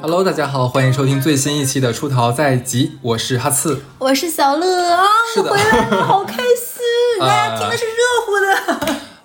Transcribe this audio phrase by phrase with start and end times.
[0.00, 6.82] Hello，大家好，欢迎收听最新一期的《出逃在即》，我是哈刺，我是小乐啊，是回来了，好开心！
[7.20, 7.97] 大家听的是。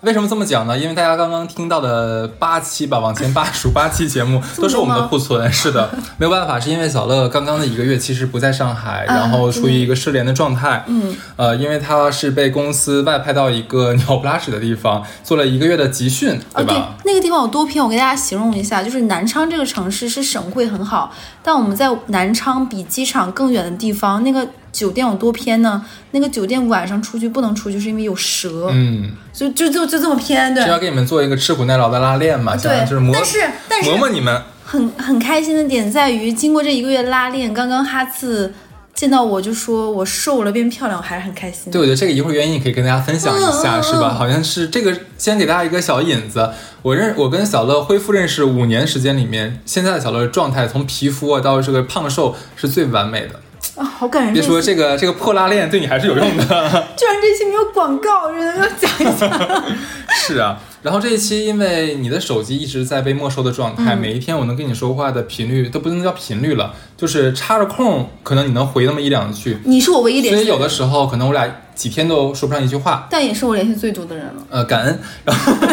[0.04, 0.77] 为什么这么讲呢？
[0.77, 16.95] 因为大家刚刚听到的八期吧，往前八数八期节目都是我们的库存，是的，没有办法，是因为小乐刚刚的一个月其实不在上海，然后处于一个失联的状态，嗯，呃，因为他是被公司外派到一个鸟不拉屎的地方做了一个月的集训，对吧？
[17.05, 17.81] 那个地方有多偏？
[17.81, 24.45] 我给大家形容一下，就是南昌这个城市是省会很好，但我们在南昌比机场更远的地方，那个。
[24.73, 25.86] 酒店有多偏呢？
[26.12, 28.68] 那个酒店晚上出去不能出去，是因为有蛇。
[28.72, 30.66] 嗯，就就就就这么偏，对。
[30.66, 32.58] 就要给你们做一个吃苦耐劳的拉练嘛？
[32.58, 34.41] 对，就是磨，但是但是磨磨你们。
[34.66, 38.52] 很很开心的点在于，经过这一个月拉练，刚刚哈次
[38.95, 41.72] 见到我就说我瘦了变漂亮，我还是很开心。
[41.72, 44.09] 对，我觉得这个一会儿原因可以跟大家分享一下，是吧？
[44.09, 46.50] 好像是这个，先给大家一个小引子。
[46.81, 53.40] 我认我跟小乐恢复认识五年时间里面，现在的小乐状态从皮肤啊到这个胖瘦是最完美的。
[53.75, 54.33] 啊，好感人！
[54.33, 56.43] 别说这个这个破拉链对你还是有用的。
[56.95, 59.63] 居然这期没有广告，真的要讲一下。
[60.13, 69.58] 是啊，然后这一期因为你的手机一直在被没收的状态，每一天我能跟你说话的频率都不能叫频率了，就是插着空，可能你能回那么一两句。
[69.64, 73.08] 你是我唯一联系，所以有的时候可能我俩几天都说不上一句话。
[73.09, 74.34] 但也是我联系最多的人了。
[74.50, 75.00] 呃，感恩。
[75.23, 75.53] 然后。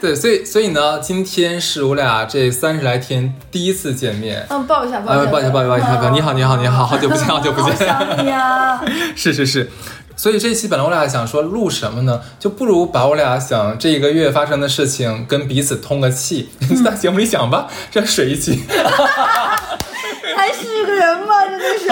[0.00, 4.44] 对，所以所以呢，今天是我俩这三十来天第一次见面。
[4.50, 6.10] 嗯，抱一下，抱一下，抱一下，抱一下。
[6.10, 7.74] 你好，你好，你好，好久不见，好久不见。
[7.74, 8.78] 想你呀。
[9.16, 9.70] 是是是，
[10.16, 12.20] 所以这期本来我俩想说录什么呢？
[12.38, 16.48] 就不如把我俩想这一个月发生的事情跟彼此通个气，
[16.84, 18.62] 在节目里讲吧，这水一起。
[20.36, 21.44] 还是个人吗？
[21.48, 21.88] 真的是。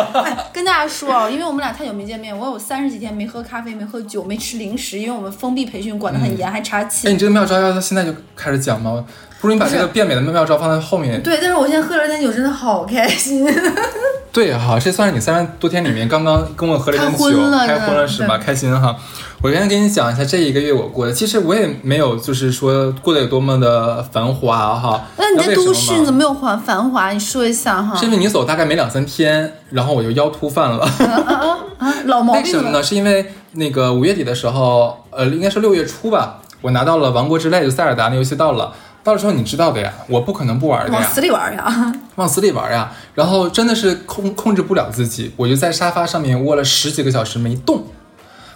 [0.53, 7.11] 跟大家说啊，因为我们俩太久没见面，我有三十几天没喝咖啡，没喝酒，没吃零食，因为我们封闭培训管得很严，还查寝。
[7.11, 9.05] 哎，你这个妙招要现在就开始讲吗？
[9.43, 11.21] 不如你把这个变美的妙招放在后面。
[11.21, 13.45] 对，但是我现在喝了点酒，真的好开心。
[14.33, 17.19] 对哈，这算是你三十多天里面刚刚跟我喝了点酒，
[17.67, 18.39] 开荤了是吧？
[18.39, 18.97] 开心哈。
[19.43, 25.03] 我先给你讲一下这一个月我过的，其实我也没有就是说过得有多么的繁华哈。
[25.19, 27.11] 那你在都市你怎么没有繁繁华？
[27.11, 27.97] 你说一下哈。
[27.97, 30.87] 是因为你走大概没两三天，然后我就腰突犯了。
[31.27, 31.93] 啊啊！
[32.05, 32.43] 老毛病。
[32.45, 32.81] 为什么呢？
[32.81, 38.73] 是因为那个五月底的时候，呃，应该是六月初吧，我拿到了《王国之泪》就塞尔达那游戏到了，
[39.05, 40.99] 到时候你知道的呀，我不可能不玩的呀。
[41.01, 41.93] 往死里玩呀！
[42.17, 42.93] 往死里玩呀！
[43.15, 47.85] 然后真的是控控制不了自己，我就在沙发上面窝了十几个小时没动。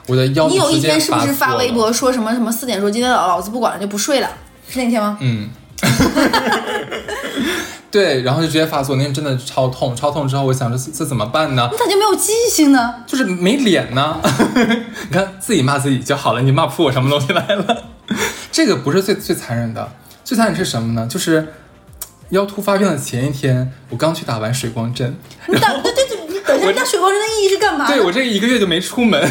[0.06, 4.28] 我的腰你有一天是不是发微博说什么什么四点说今天老老子不管了就不睡了？
[4.68, 5.18] 是那天吗？
[5.20, 5.48] 嗯，
[7.90, 11.68] 对，然后就直接发作，那天真的超痛，超痛之后我想着这怎么办呢？
[11.72, 12.94] 你咋就没有记性呢？
[13.04, 14.20] 就是没脸呢。
[15.08, 17.84] 你看自己骂自己就好了，你骂不出我什么东西来了？
[18.52, 19.90] 这个不是最最残忍的，
[20.26, 21.06] 最残忍是什么呢？
[21.08, 21.54] 就是
[22.30, 25.16] 腰突发病的前一天，我刚去打完水光针。
[25.46, 26.66] 你打对对对。
[26.66, 27.86] 我那水光针的意义是干嘛？
[27.86, 29.22] 对我这一个月就没出门，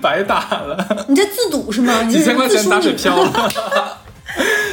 [0.00, 1.04] 白打了。
[1.08, 2.02] 你在自赌是吗？
[2.08, 3.50] 几千块钱打水漂了。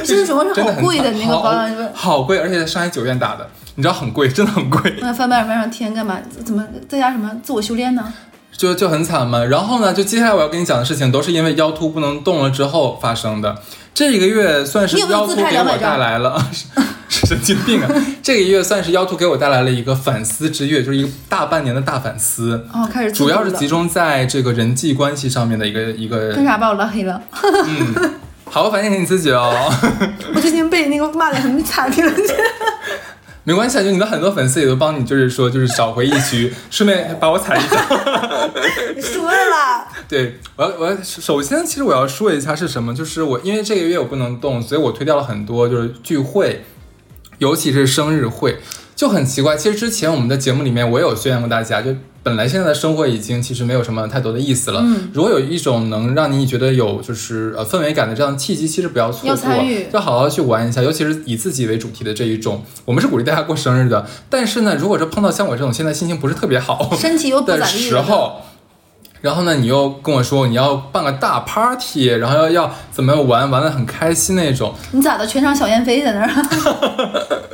[0.04, 4.94] 这个水光针好贵的那个保养好贵，而且在上海九院打的，你知道很贵，真的很贵。
[5.00, 6.16] 那翻白眼翻上天干嘛？
[6.44, 8.12] 怎么在家什么自我修炼呢？
[8.56, 9.44] 就就很惨嘛。
[9.44, 13.56] 然后呢，就接下来我要跟你讲的事情，都是因为腰突不能动了之后发生的。
[13.94, 16.44] 这一个月算是腰突给我带来了。
[17.08, 17.88] 神经病啊！
[18.22, 22.66] 这个月算是腰突给我带来了一个反思之月，就是一个大半年的大反思。
[22.72, 26.30] 哦，开始主要是集中在这个人际关系上面的一个一个。
[26.30, 27.20] 为啥把我拉黑了？
[27.42, 28.14] 嗯，
[28.48, 29.70] 好，反省给你自己哦。
[30.34, 32.10] 我最近被那个骂的很惨，听了
[33.44, 37.76] 没关系，就你的很多粉丝也都帮你，就是说，就是找回一局，顺便把我踩一脚。
[39.02, 39.86] 输了。
[40.08, 46.64] 对，我要我要首先，其实我要说一下是什么，就是我因为这个月我不能动，所以我推掉了很多就是聚会。
[47.38, 48.60] 尤其是生日会
[49.02, 49.56] 就很奇怪。
[49.56, 51.92] 其实之前我们的节目里面，我有宣扬过大家，就
[52.22, 54.80] 本来现在的生活已经其实没有什么太多的意思了。
[54.80, 60.80] 嗯，如果有一种能让你觉得有就是呃氛围感的这样的契机，其实不要错过，要好好去玩一下。
[60.80, 64.06] 尤其是以自己为主题的这一种，我们是鼓励大家过生日的。
[64.30, 68.34] 但是呢，如果说碰到像我这种现在心情不是特别好，身体又不的时候。
[69.20, 74.72] 然后呢，你又跟我说你要办个大 party，然后要要怎么玩玩的很开心那种。
[74.92, 75.26] 你咋的？
[75.26, 76.28] 全场小燕飞在那儿？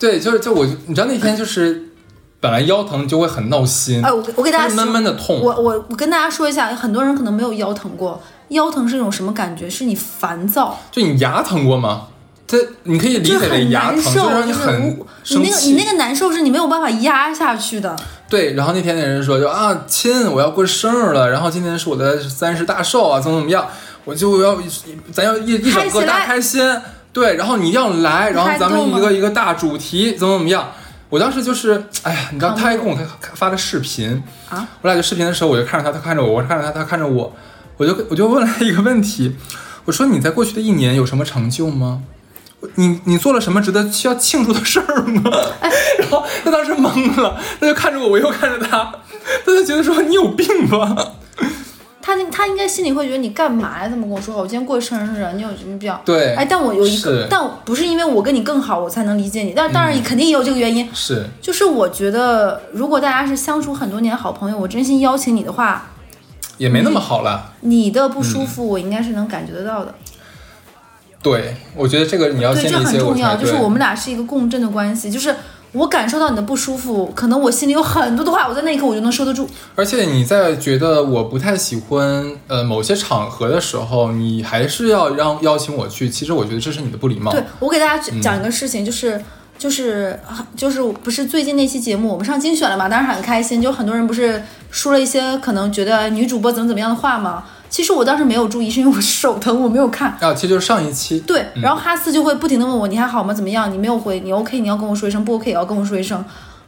[0.00, 1.90] 对，就是就我，你知道那天就是
[2.40, 4.02] 本来腰疼就会很闹心。
[4.02, 5.38] 哎，我我给大家闷闷的痛。
[5.40, 8.20] 我我我跟大家说一下，很多人可能没有腰疼过。
[8.48, 9.70] 腰疼是一种什么感觉？
[9.70, 10.80] 是你烦躁。
[10.90, 12.08] 就你牙疼过吗？
[12.46, 14.98] 这你可以理解为牙疼，就让你很
[15.28, 17.94] 你那个你那个难受是你没有办法压下去的。
[18.28, 23.68] 对，然后那天那人说就啊亲，我要过生日了，然后今天是我的三十大寿啊，怎么怎么样？
[24.04, 24.58] 我就要
[25.12, 26.60] 咱要一一整个大开心，
[27.12, 30.72] 对，然后你一定要来，然后咱们一个一个大主题怎么怎么样。
[31.08, 33.02] 我当时就是，哎呀，你知道，他还跟我他
[33.34, 37.32] 发个视频啊，我俩就视频的时候，我就看着他，他看着我，我看着他，他看着我，
[37.76, 39.34] 我就我就问了他一个问题，
[39.86, 42.02] 我说你在过去的一年有什么成就吗？
[42.76, 45.22] 你你做了什么值得需要庆祝的事儿吗？
[45.98, 48.92] 然后他当时懵了，他就看着我，我又看着他，
[49.44, 50.94] 他就觉得说你有病吧。
[52.16, 53.88] 他他应该心里会觉得你干嘛呀？
[53.88, 54.40] 这么跟我说话？
[54.40, 56.00] 我今天过生日，你有什么必要？
[56.04, 59.52] 对，哎，但我有一个，但不是因为我跟你更好，我才能理解你。
[59.54, 60.88] 但当然，肯定也有这个原因。
[60.92, 65.90] 是，就是我觉得，如果大家是相处很多年好朋友，我真心邀请你的话，
[66.58, 67.52] 也没那么好了。
[67.60, 69.94] 你的不舒服，我应该是能感觉得到的。
[71.22, 73.14] 对，我觉得这个你要先理解我。
[73.36, 75.34] 就是我们俩是一个共振的关系，就是。
[75.72, 79.48] 我感受到你的不舒服，可能我心里有很多的话，我在那一刻我就能收得住。
[79.76, 86.10] 而且你在觉得我不太喜欢呃某些场合的时候，你还是要让邀请我去。
[86.10, 87.30] 其实我觉得这是你的不礼貌。
[87.30, 89.22] 对我给大家讲一个事情，就是
[89.56, 90.18] 就是
[90.56, 92.88] 就是不是最近那期节目我们上精选了嘛？
[92.88, 97.44] 当时很开心，就很多人不是说了一些可能觉得女主播怎么怎么样的话吗？
[97.70, 100.10] 其实我当时没有注意，是因为我手疼，我没有看。
[100.20, 101.20] 啊，其实就是上一期。
[101.20, 103.32] 对，然后哈斯就会不停的问我，你还好吗？
[103.32, 103.72] 怎么样？
[103.72, 104.58] 你没有回，你 OK？
[104.58, 106.22] 你要跟我说一声，不 OK 也要跟我说一声。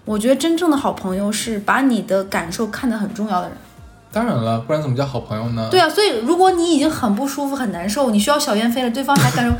[0.04, 3.56] 我觉得真正的好朋友是把你的感受看得很重要的人。
[4.12, 5.68] 当然了，不然怎么叫好朋友呢？
[5.70, 9.52] 对啊，所以如果你已经很不舒服、很难受，你需要小燕飞了，对方还感受。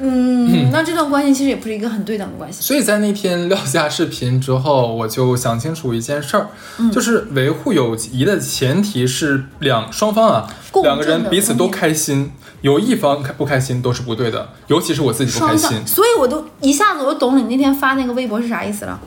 [0.00, 2.62] 嗯，那这段关系其实也不是一个很对等的关系。
[2.62, 6.48] 所以在那天撂下视频之后，我就想清楚一件事儿，
[6.92, 10.46] 就是维护友谊的前提是两双方啊，
[10.82, 15.86] 两个人彼此都开心，有一方不开心都是不对的，尤其是我自己不开心。
[15.86, 19.00] 所以我都一下子我就懂你那天发那个微博是啥意思了。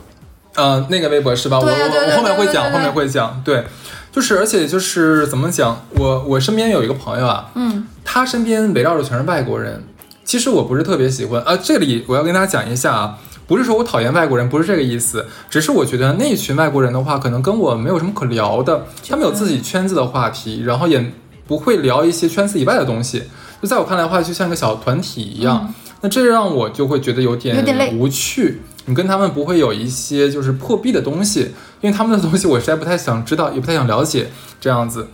[0.55, 1.57] 嗯，那个微博是吧？
[1.57, 3.41] 我我我后面会讲，后面会讲。
[3.45, 3.63] 对，
[4.11, 9.81] 就是而且就是怎么讲，我我身边有一个朋友啊，嗯，他身边围绕着全是外国人。
[10.23, 21.12] 其实我不是特别喜欢啊，这里我要跟大家讲一下啊，不是说我讨厌外国人，不是这个意思，只是我觉得那群外国人的话，可能跟我没有什么可聊的，他们有自己圈子的话题，然后也
[21.47, 23.23] 不会聊一些圈子以外的东西，
[23.62, 28.62] 就在我看来的话，就像一个小团体一样，那这让我就会觉得有点无趣。
[28.85, 31.51] 你跟他们不会有一些就是破壁的东西，
[31.81, 34.29] 因为他们的东西我实在不太想知道，也不太想了解
[34.62, 35.07] 这样子。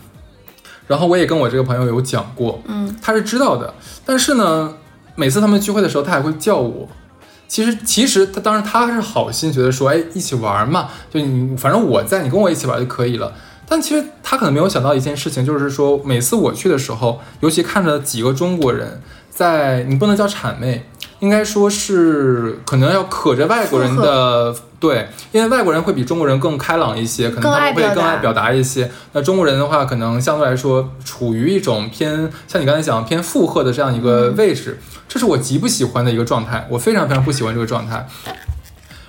[0.86, 4.74] 然后我也跟我这个朋友有讲过，嗯，他是知道的，但是呢。
[5.18, 6.88] 每次他们聚会的时候，他还会叫我。
[7.48, 13.32] 其实，其实他当时他是好心，觉得说，哎，一起玩嘛，就你反正我在，你跟我一起玩就可以了。
[13.66, 20.86] 但其实他可能没有想到一件事情，就是说每次我去的时候，尤其看着几个中国人在，你不能叫谄媚。
[21.20, 28.88] 应该说是可能要可着外国人的对，因为外国人会比中国人更开朗一些，可能他们会更爱表达一些。
[29.12, 34.78] 那中国人的话，可能相对来说处于一种偏像你刚才讲偏附和的这样一个位置，
[35.08, 38.06] 这是我极不喜欢的一个状态，我非常非常不喜欢这个状态。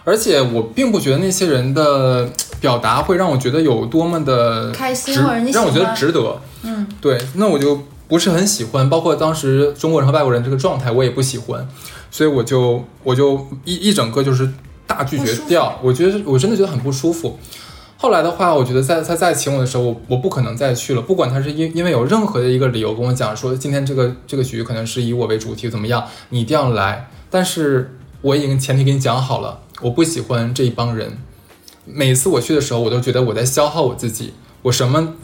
[0.04, 2.28] 而且我并不觉得那些人的
[2.60, 5.14] 表达会让我觉得有多么的开心，
[5.54, 6.42] 让我觉得值得。
[6.64, 11.68] 嗯，对，那我就不是很喜欢，包括当时中国人和外国人这个状态，我也不喜欢。
[12.12, 14.50] 所以我就我就一一整个就是
[14.88, 17.38] 大拒绝掉，我觉得我真的觉得很不舒服。
[18.02, 21.02] 后来的话，我觉得在他再请我的时候，我我不可能再去了。
[21.02, 27.10] 不管他是因因为有任何的一个理由跟我讲说，今天这个这个局可能是以我为主题怎么样，你一定要来。
[27.30, 31.18] 但是我已经前提给你讲好了，我不喜欢这一帮人。
[31.86, 34.34] 每次我去的时候，我都觉得我在消耗我自己。
[34.62, 35.16] 我什么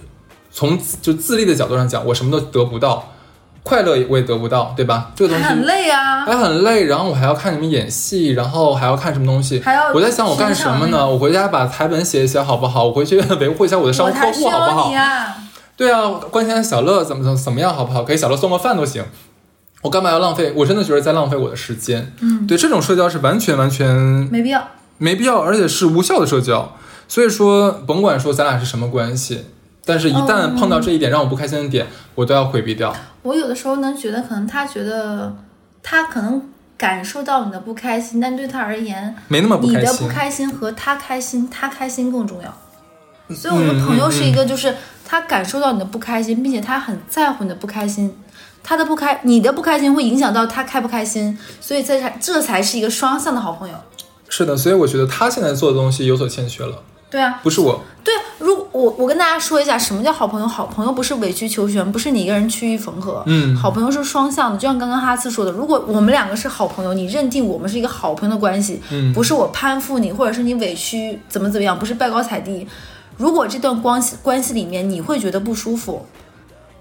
[0.51, 3.13] 从就自立的角度上讲，我什么都得不到。
[3.65, 5.09] 快乐我也得不到，对吧？
[5.15, 6.85] 这个东西很累啊，还很累。
[6.85, 9.59] 然后我还要看你们演戏，然后还要看什么东西？
[9.59, 11.09] 还要我在想我干什么呢？
[11.09, 12.85] 我回家把台本写一写好不好？
[12.85, 14.91] 我回去维护一下我的商务客户好不好？
[15.75, 18.03] 对啊，关心小乐怎么怎么怎么样好不好？
[18.03, 19.03] 给小乐送个饭都行。
[19.81, 20.53] 我干嘛要浪费？
[20.55, 22.13] 我真的觉得在浪费我的时间。
[22.21, 23.87] 嗯，对，这种社交是完全完全
[24.31, 24.67] 没必要，
[24.99, 26.75] 没必要，而且是无效的社交。
[27.07, 29.45] 所以说，甭管说咱俩是什么关系。
[29.85, 32.91] 但是，一旦碰到这一点让我不开心的点，我都要回避掉。
[33.21, 35.35] 我有的时候能觉得，可能他觉得
[35.83, 36.41] 他可能
[36.75, 42.51] 感受到你的不开心，但对他而言，没那么你的不开心和他开心，他开心更重要。
[43.35, 44.75] 所以，我的朋友是一个，就是
[45.05, 48.11] 他感受到你的不开心，并且他很在乎你的不开心，
[48.63, 53.75] 他的不开，你的不开心会影响到他开不开心，所以这才这才是一个双向的好朋友。
[54.29, 56.81] 是的，所以我觉得他现在做的东西有所欠缺了。
[57.15, 57.81] 对啊，不是我。
[58.03, 60.45] 对，如果我我跟大家说一下，什么叫好朋友？
[60.45, 63.23] 好朋友不是委曲求全，不是你一个人曲意缝合。
[63.25, 72.67] 嗯，好朋友是双向的，就像刚刚哈斯说的，如果我们两个是好朋友，你认定我们是一个好朋友的关系，嗯，不是我攀附你，或者是你委屈怎么怎么样，不是拜高踩低。
[73.15, 76.05] 如果这段关系关系里面你会觉得不舒服，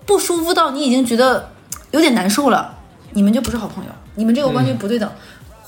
[0.05, 1.49] 不舒服到你已经觉得
[1.93, 2.75] 有点难受了，
[3.13, 5.09] 你们就不是好朋友，你们这个关系不对等。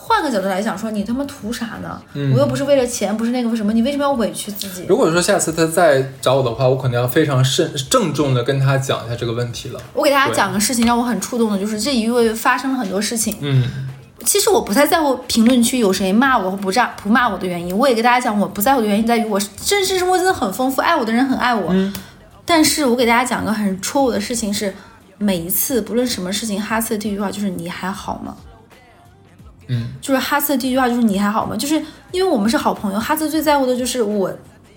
[0.08, 2.00] 换个角度来讲，说你他妈图啥呢？
[2.14, 3.72] 嗯我又不是为了钱，不是那个为什么？
[3.72, 4.86] 你为什么要委屈自己？
[4.88, 9.80] 如果说下次他再找我的话，我可能要非常慎郑重的跟他讲一下这个问题了。
[9.92, 13.36] 我给大家讲个事情，让我很触动的，就是这一个月发生了很多事情。
[13.40, 13.64] 嗯
[14.24, 17.76] 其实我不太在乎评论区有谁骂我或不炸不骂我的原因。
[17.76, 21.68] 我也给大家讲，我不在乎的原因在于我真实生活真的很丰富，爱我的人很爱我。
[21.72, 21.92] 嗯
[22.44, 24.72] 但是我给大家讲个很戳我的事情是，
[25.18, 28.36] 每一次不论什么事情，哈斯的第一句话就是你还好吗？
[29.68, 31.56] 嗯，就是哈斯的第一句话就是你还好吗？
[31.56, 31.74] 就是
[32.12, 34.30] 因为我们是好朋友，哈斯最在乎的就是我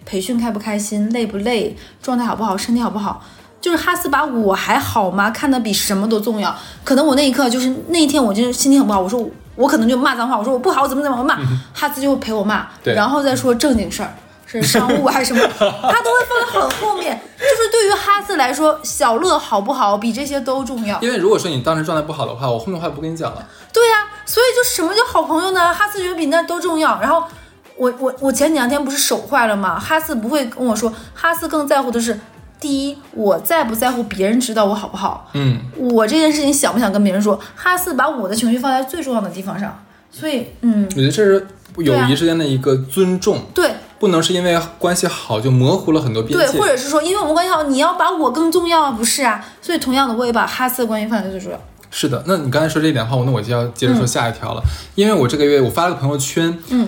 [0.06, 3.24] 培训开不开心，累不累，状态好不好，身体好不好。
[3.62, 6.56] 就是哈斯把我还好吗看得比什么都重要。
[6.84, 11.38] 可能我那一刻就是那一天，我就是心情很不好，我说我我可能就骂脏话，我说我不好怎么怎么骂，
[11.74, 14.14] 哈斯就会陪我骂，然后再说正经事儿。
[14.52, 17.16] 是商务还是什么， 他都会放在很后面。
[17.38, 21.00] 就是对于哈斯来说，小乐好不好比这些都重要。
[21.02, 23.48] 因为如果说你当时状态不好的话，我后面话不跟你讲了。
[23.72, 25.74] 对呀、所以就什么叫好朋友呢？
[25.74, 27.02] 哈斯觉得比那都重要。
[27.02, 27.24] 然后
[27.76, 29.80] 我我我前两天不是手坏了吗？
[29.80, 32.20] 哈斯不会跟我说，哈斯更在乎的是，
[32.60, 37.40] 第一，我在不在乎别人知道我好不好，嗯，我这件事情想不想跟别人说。
[37.56, 49.44] 哈斯把我的情绪放在最重要的地方上，所以嗯，我觉得这是友谊之间的一个尊重，对不能是因为关系好就模糊了很多边对，或者是说，因为我们关系好，你要把我更重要啊，不是啊？
[49.60, 51.60] 所以同样的，我也把哈斯的关系放在最重要。
[51.92, 54.64] 是的，那你刚才说这一点的话，那我就要接着说下一条了，
[54.96, 56.88] 因为我这个月我发了个朋友圈，嗯，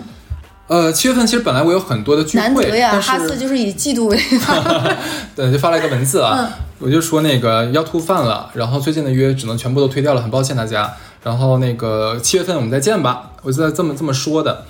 [0.67, 4.19] 呃，七月份其实本来我有很多的聚会，难得呀，但哈斯是就是以嫉妒为
[5.35, 6.49] 对，就发了一个文字啊，嗯
[6.81, 10.91] 我就说那个要吐饭了，然后最近的约只能全部都推掉了，很抱歉大家。
[11.23, 14.65] 然后那个七月份我们再见吧，我就在这么这么说的。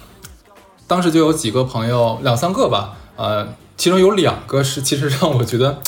[0.88, 3.48] 当时就有几个朋友，两三个吧，呃，
[3.78, 5.80] 其中有两个是其实让我觉得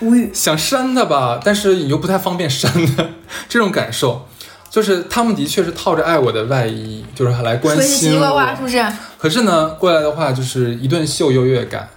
[0.00, 0.30] 无语。
[0.32, 3.04] 想删他吧，但是你又不太方便删他
[3.48, 4.26] 这种感受，
[4.70, 8.62] 就是他们的确是套着爱我的外衣，就是来关心我是。
[8.62, 8.84] 不是？
[9.18, 11.88] 可是呢，过来的话就是一顿秀优越感，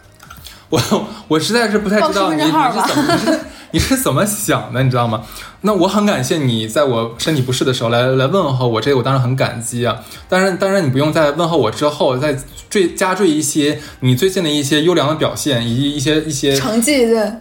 [0.70, 0.81] 我
[1.27, 3.39] 我实在是不太知道你你是怎么你是
[3.74, 5.24] 你是怎么想的，你知道吗？
[5.62, 10.00] 那我很感谢你在我身体不适的时候来来问候我，这个我当然很感激啊。
[10.27, 12.36] 当然，当然你不用在问候我之后再
[12.70, 17.39] 赘加缀一些你最近的一些优良的表现，以及一些一些成绩的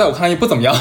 [0.00, 0.74] 在我看来也不怎么样。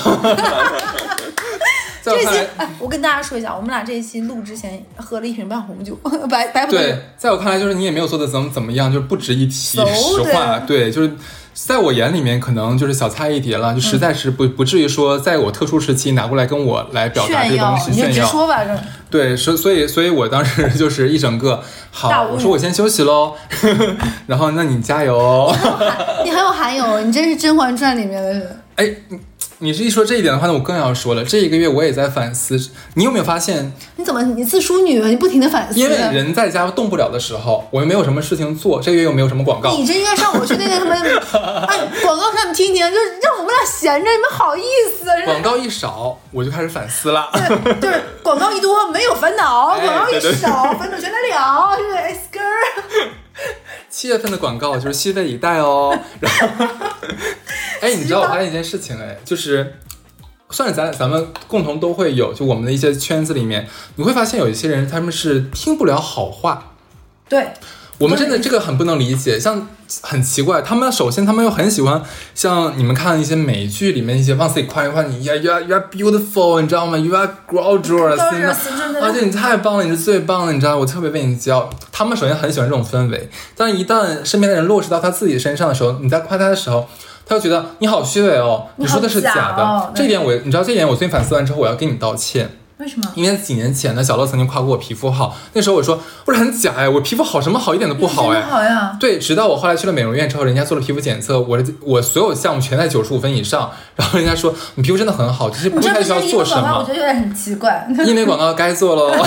[2.01, 5.93] 这看来期，，哎，我跟大家说一下，我们俩这一期录之前喝了一瓶半红酒，
[6.31, 6.77] 白白葡萄酒。
[6.77, 9.51] 对，在我看来就是你也没有做的怎么怎么样，就是不值一提。
[9.51, 9.81] 实
[10.31, 11.11] 话，对，就是
[11.53, 18.13] 在我眼里面可能就是小菜一碟了，就实在是不、不至于说在我特殊时期拿过来跟我来表达这东，西你。
[18.13, 18.79] 直说吧，这
[19.11, 21.61] 对，所所以所以我当时就是一整个
[21.91, 23.33] 好，我说我先休息喽，
[24.25, 25.53] 然后那你加油哦。
[26.23, 28.55] 你很有涵养，你真是《甄嬛传》里面的。
[28.79, 29.19] 哎，你
[29.57, 32.57] 你是一说这一点的话，那我更要说了，这一个月我也在反思，
[32.93, 35.09] 你有没有发现，你怎么你自淑女了？
[35.09, 35.77] 你不停的反思。
[35.77, 40.95] 因为人在家动不了的时候，我又没有什么事情做，这个月又没有什么广告，你这应该上我去那个他们，
[41.67, 44.63] 哎，广告上你听听，就是让我们俩闲着，你们好意
[44.97, 45.25] 思啊？
[45.25, 47.29] 广告一少，我就开始反思了。
[47.33, 51.97] 对，就是广告一多没有烦恼，哎广告一对对少 烦恼全来了，是不是？
[51.97, 53.09] 哎，skr，
[53.89, 55.97] 七月份的广告就是息费以待哦。
[56.21, 56.65] 然后，
[57.81, 59.75] 哎，你知道我发现一件事情哎，就是
[60.49, 66.73] 算是咱咱们共同都会有，就我们的一些圈子里面，你会发现有一些人他们是听不了好话。
[67.29, 67.49] 对，
[67.99, 69.67] 我们真的这个很不能理解，像
[70.01, 72.01] 很奇怪，他们首先他们又很喜欢
[72.33, 78.19] 像你们看一些美剧里面一些往自己夸一夸你，呀 you are you are beautiful，你知道吗？You are gorgeous，
[78.99, 81.69] 而且你太棒了，你是最棒的，你知道，我特别为你骄傲。
[81.91, 86.89] 他们首先很喜欢这种氛围，但一旦身边的人落实到他自己身上的时候，你在夸他的时候。
[87.29, 89.91] 他就觉得你好虚伪哦，你说的是假的。
[89.93, 92.49] 这一点我，你知道这一点我最近反思完之后，我要跟你道歉。
[92.79, 93.05] 为什么？
[93.13, 98.41] 因为几年前呢，小乐曾经夸过我皮肤好，那时候我说不是很假哎，我皮肤好什么好，一点都不好哎。
[98.41, 98.97] 好呀。
[98.99, 109.13] 对，直到我后来去了美容院之后，人家做了皮肤检测，我的我所有项目全在九十五分以上，然后人家说你皮肤真的很好，就是不太需要 做什么，我么觉，得有点很奇怪， 医美广告该做喽。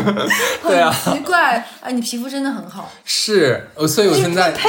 [0.66, 1.64] 对啊，很奇怪。
[1.80, 4.68] 哎，你皮肤真的很好，是，呃所以我现在配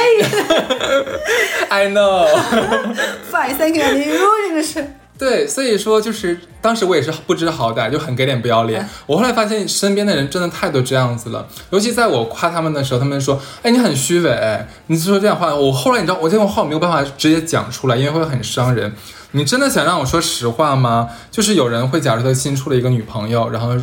[1.68, 4.86] I know，，fine thank you，你说这个是。
[5.16, 8.84] 对，所以说就是当时我也是不知好歹，就很给脸不要脸。
[9.06, 18.92] 我后来发现身边的人真的太多这样子了，尤其在我夸他们的时候，他们说：“哎，你很虚伪。”你说这样话，我后来你知道，我这种话我没有办法直接讲出来，因为会很伤人。
[19.30, 21.08] 你真的想让我说实话吗？
[21.30, 23.76] 就是有人会假设他新处了一个女朋友，然后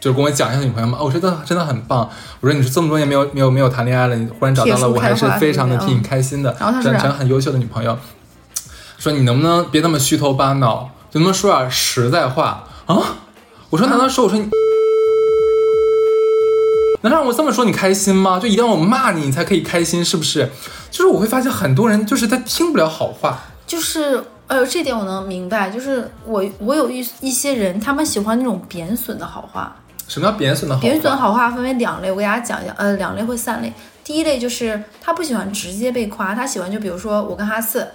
[0.00, 2.08] 就是跟我讲一下女朋友嘛，哦，我真的真的很棒。
[2.40, 7.98] 我说你是这么多年没有没有没有谈恋爱了，你忽然找到了，我还是非常的替你开心的，然后他成很优秀的女朋友。
[8.98, 10.90] 说你能不能别那么虚头巴脑？
[11.10, 13.16] 就能不能说点实在话啊？
[13.70, 14.48] 我说难道说我说你？
[17.02, 18.40] 难道让我这么说你开心吗？
[18.40, 20.50] 就一定要我骂你，你才可以开心，是不是？
[20.90, 25.70] 就是我会发现很多人就是他听不了好话，就是，呃，这点我能明白。
[25.70, 29.76] 就是我，我有一一些人，他们喜欢那种贬损的好话。
[30.08, 30.80] 什么叫贬损的好？
[30.80, 32.74] 贬损好话分为两类，我给大家讲一下。
[32.78, 33.72] 呃，两类或三类。
[34.04, 37.88] 第一类就是他不喜欢直接被夸，他喜欢就比如说我跟哈次，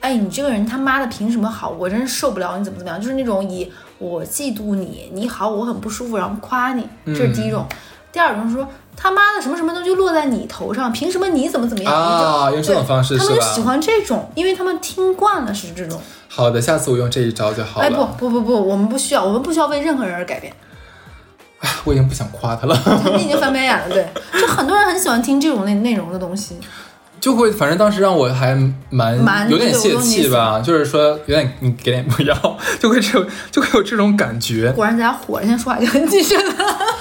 [0.00, 1.70] 哎，你这个人他妈的凭什么好？
[1.70, 7.64] 我真是受不了你怎么怎么样，就是那种以我嫉妒你，你好我很不舒服，然后夸你，这是第一种。
[8.12, 8.66] 第二种是说
[8.96, 11.94] 他妈的什么什么都就落在你头上，凭什么你怎么怎么样？
[11.94, 13.24] 啊，用这种方式他？
[13.24, 16.00] 们就喜欢这种，因为他们听惯了是这种。
[16.26, 17.86] 好的，下次我用这一招就好了。
[17.86, 20.52] 哎，不不不不，我们不需要，我们不需要为任何人而改变。
[21.84, 22.76] 我已经不想夸他了，
[23.16, 24.06] 你已经翻白眼了，对，
[24.40, 26.56] 就很多人很喜欢听这种内内容的东西。
[27.20, 28.54] 就会反正当时让我还
[28.88, 32.34] 蛮蛮有点泄气吧，就是说有点你给点不要，
[32.80, 36.54] 就会这种就会有这种感觉，果然咱俩火了，现在说话就很谨慎了。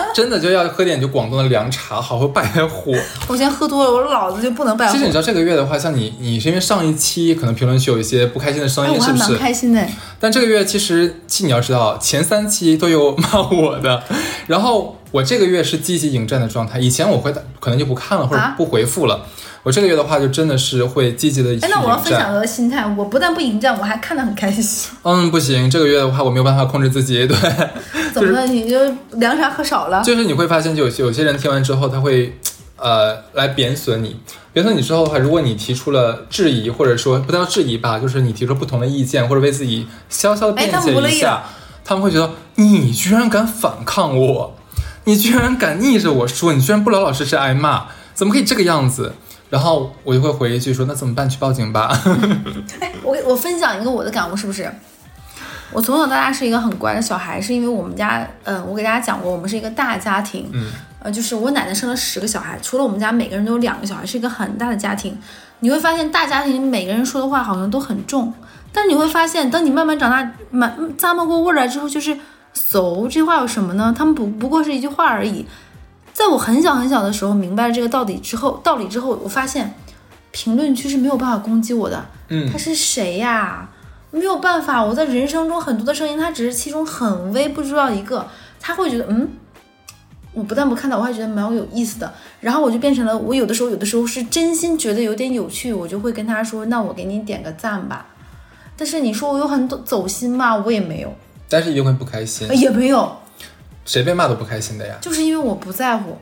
[0.15, 2.91] 真的就要喝点就广东的凉茶，好好败火。
[3.27, 5.05] 我现在喝多了，我老子就不能败火其实。
[5.05, 9.35] 你知道这个月的话，像你你是因为上一期可能评论区有一些不开心的声哎，音，是不是？
[9.37, 9.85] 开心的。
[10.19, 14.03] 但这个月其实，其实你要知道，前三期都有骂我的，
[14.47, 16.79] 然后我这个月是积极迎战的状态。
[16.79, 19.25] 以前我会可能就不看了或者啊不回复了，
[19.63, 22.33] 我这个月的话就真的是会积极的去哎，那我要分享战。
[22.33, 24.91] 我的心态，我不但不迎战，我还看得很开心。
[25.03, 27.37] 嗯，不行，这个月的话我没有办法控制自己，对，
[28.13, 28.45] 怎么了？
[28.47, 28.77] 你就
[29.13, 30.01] 凉茶喝少了？
[30.03, 32.39] 就是你会发现，就有些有些人听完之后，他会
[32.77, 34.19] 呃来贬损你。
[34.51, 41.43] 贬损你之后的话，如果你提出了质疑，或者说不叫质疑吧，就是你提出不同的意见，或者为自己悄悄的辩解一下，
[41.85, 44.55] 他们会觉得你居然敢反抗我，
[45.03, 47.85] 你居然敢逆着我说，你居然不老老实实挨骂，
[48.15, 49.13] 怎么可以这个样子？
[49.49, 51.27] 然后我就会回一句说，那怎么办？
[51.29, 51.91] 去报警吧。
[52.79, 54.71] 哎，我给我分享一个我的感悟，是不是？
[55.71, 60.71] 我从小到大是一个很乖的小孩，是因为我们家，嗯，我给大家讲过，我们是一个大家庭，嗯，
[61.03, 65.17] 呃，就是我奶奶生了十个小孩，除了我们家每个人都有两个小孩，是一个很大的家庭。
[65.59, 68.33] 你会发现大家庭每个人说的话好像都很重，
[68.71, 72.17] 但是你会发现，等你慢慢长大，慢咂摸过味儿来之后，就是
[72.53, 73.93] “俗”这句话有什么呢？
[73.95, 75.45] 他们不不过是一句话而已。
[76.19, 79.73] 在我很小很小的时候明白了这个道理之后，道理之后，我发现
[80.31, 82.05] 评论区是没有办法攻击我的。
[82.27, 83.69] 嗯他是谁呀？
[84.11, 88.27] 没有办法，我在人生中很多的声音，他只是其中很微不知道一个，
[88.59, 89.29] 他会觉得嗯。
[90.33, 92.13] 我不但不看到，我还觉得蛮有意思的。
[92.41, 98.05] 然后我就变成了，我有的时候有的时候是真心觉得有点有趣，我就会跟他说：“那我给你点个赞吧。”
[98.75, 100.57] 但是你说我有很走心吗？
[100.57, 101.13] 我也没有，
[101.47, 103.17] 但是一定会不开心呃，也没有，
[103.89, 104.95] 谁被骂都不开心的呀。
[105.01, 106.15] 就是因为我不在乎。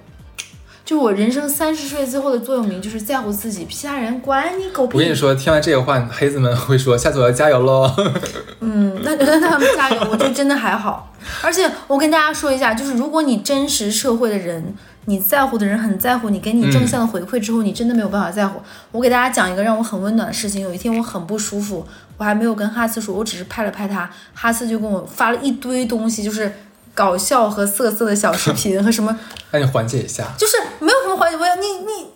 [0.86, 4.98] 就我人生三十岁最后的座右铭就是在乎自己，其他人管你狗屁。
[4.98, 7.94] 我跟你说，听完这个话，黑子们会说，下次我要加油喽。
[8.62, 11.14] 嗯，那那他们加油，我就真的还好。
[11.44, 18.62] 而且我跟大家说一下，就是如果你真实社会的人，你在乎的人很在乎你，给你正向的回馈之后，你真的没有办法在乎。
[18.94, 20.62] 我给大家讲一个让我很温暖的事情。
[20.62, 26.50] 有一天我很不舒服，我还没有跟哈斯说，我只是拍了拍他，哈斯就跟我发了一堆东西，就是
[26.98, 29.16] 搞笑和色色的小视频 和什么，
[29.52, 30.34] 让你缓解一下。
[30.36, 31.38] 就是没有什么缓解。
[31.38, 32.08] 我要你你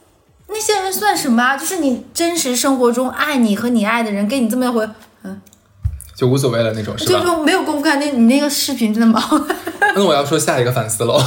[0.47, 1.55] 那些人算什么啊？
[1.55, 4.89] 就是你真实生活中爱你和你爱的人给你这么一回，
[5.21, 5.39] 嗯
[6.15, 7.19] 就无所谓了那种，是吧？
[7.19, 9.21] 就是没有功夫看那你那个视频真的吗？
[9.93, 11.13] 那我要说下一个反思喽。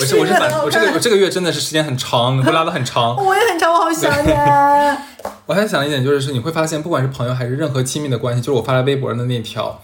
[0.00, 3.16] 我是我是反我这个我这个月真的是时间很长，会拉的很长。
[3.16, 4.98] 我也很长，我好想你啊。
[5.46, 9.80] 我还想一点就是，是你会发现，不管是朋友还是任何亲密的关系，就是我发在微博上的那条，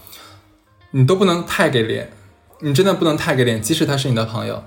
[0.91, 2.11] 你都不能太给脸，
[2.61, 4.63] 你真的不能太给脸，即使他是你的朋友。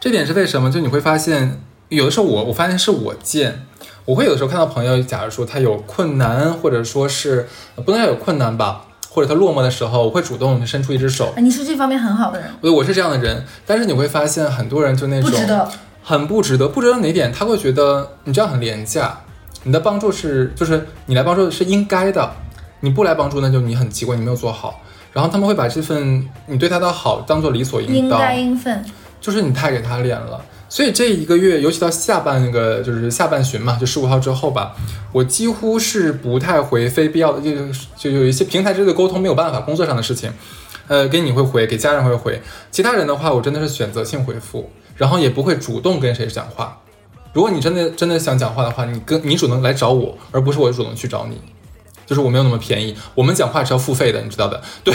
[0.00, 0.70] 这点是为什么？
[0.70, 3.66] 就你会发现，有的时候我我发现是我贱，
[4.04, 11.32] 我会有的时候看到朋友，假如说他有困难，或者说是呃不能叫有困难吧，或者他落寞的时候，我会主动伸出一只手。
[11.36, 15.68] 哎你是这方面很好的人，我我是这样的人，但是你会发现很多人就那种不值得。
[16.00, 17.30] 很不值得，不值得哪点？
[17.32, 19.18] 他会觉得你这样很廉价，
[19.64, 22.32] 你的帮助是就是你来帮助是应该的，
[22.80, 24.80] 你不来帮助那就你很奇怪，你没有做好。
[25.12, 28.84] 然后他们会把这份你对他的好当做理所应当，应该应分。
[29.20, 30.40] 就是你太给他脸了。
[30.70, 34.76] 所以这一个月，尤其到下半那个就是下半旬嘛，就十五号之后吧，
[35.12, 37.50] 我几乎是不太回非必要的，就
[37.96, 40.30] 就有一些平台之间的沟通没有办法，工作上的事情，
[40.86, 46.78] 呃，给你会回，给家人会回，其他人的话，我真的是选择性回复，然后也不会主动跟谁讲话。
[47.32, 51.40] 如果你真的真的想讲话的话，你跟你主动来找我，而不是我主动去找你。
[52.08, 54.58] 就是我没有那么便宜，我们讲话是要付费的，你知道的。
[54.82, 54.94] 对，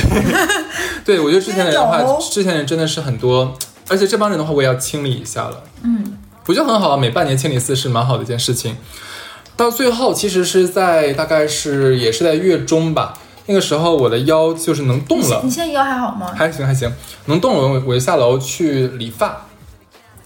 [1.06, 3.56] 对我觉得之前的人的话，之前人真的是很多，
[3.88, 5.64] 而且这帮人的话，我也要清理一下了。
[5.84, 8.76] 嗯，我觉得很好啊，每半年清理一次是蛮好的一件事情。
[9.56, 13.14] 到最后，其实是在大概是也是在月中吧，
[13.46, 16.32] 那个时候我的腰就是能动了你，现在腰还好吗？
[16.36, 16.92] 还行还行，
[17.26, 17.68] 能动了。
[17.68, 19.46] 我我就下楼去理发，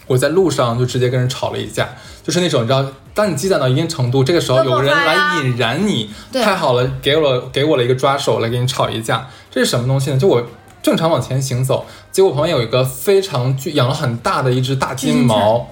[0.08, 1.88] 我在路上就直接跟人吵了一架，
[2.24, 10.18] 就是那种你知道，当你积攒到一定程度，这个时候有个人来引燃你，对太好了，给我了给我了一个抓手来给你吵一架，这是什么东西呢？
[10.18, 10.44] 就我。
[10.80, 15.68] 正常往前行走，结果旁边有一个非常巨、养了很大的一只大金毛，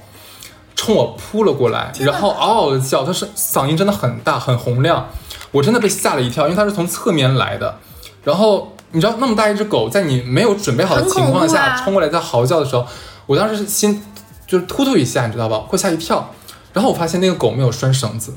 [0.76, 5.08] 冲我扑了过来，然后嗷嗷的叫，它是嗓音真的很大，很洪亮，
[5.52, 7.78] 我真的被吓了一跳，因为它是从侧面来的，
[8.26, 12.86] 然后你知道那么大一只狗，在你没有准备好的情况下啊冲过来在嚎叫的时候，
[13.26, 14.04] 我当时是心
[14.48, 16.32] 就是突突一下，你知道吧，会吓一跳。
[16.74, 18.34] 然后我发现那个狗没有拴绳子，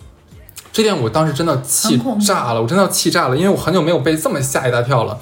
[0.72, 5.18] 这点我当时真的气炸了，我真的要气炸了，因为我很久没有被这么吓一大跳了。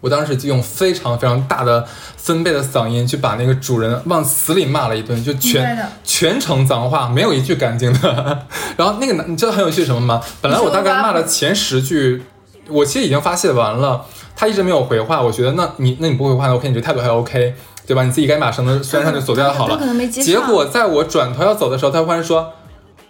[0.00, 8.46] 我当时就用非常非常大的分贝的嗓音去把那个主人往死里骂了一顿，就全全程脏话，没有一句干净的。
[8.78, 10.22] 然后那个男，你知道很有趣什么吗？
[10.40, 12.22] 本来我大概骂了前十句，
[12.68, 15.20] 我其实已经发泄完了，他一直没有回话。
[15.20, 17.54] 我觉得那你那你不回话那 OK，你这态度还 OK，
[17.90, 18.04] 对吧？
[18.04, 19.76] 你自己该把绳子拴上就走掉就好了。
[19.76, 22.52] 可能没接结果在我转头要走的时候，他忽然说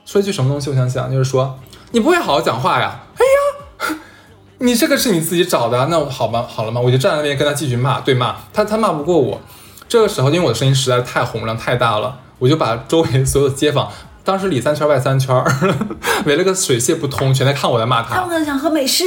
[0.07, 1.59] 说一句什么东西，我想想，就是说
[1.91, 3.01] 你不会好好讲话呀？
[3.19, 3.97] 哎呀，
[4.61, 6.81] 你这个是你自己找的啊，那我好吧，好了吗？
[6.81, 9.39] 我就站在那边跟他继续骂，对骂他，他骂不过我。
[9.87, 13.91] 这个时候，因为我的声音实在是太洪亮太大了，我就把周围所有的街坊，
[14.25, 15.45] 当时里三圈外三圈，
[16.25, 19.05] 围了个水泄不通，全在看我在骂他他想喝美式。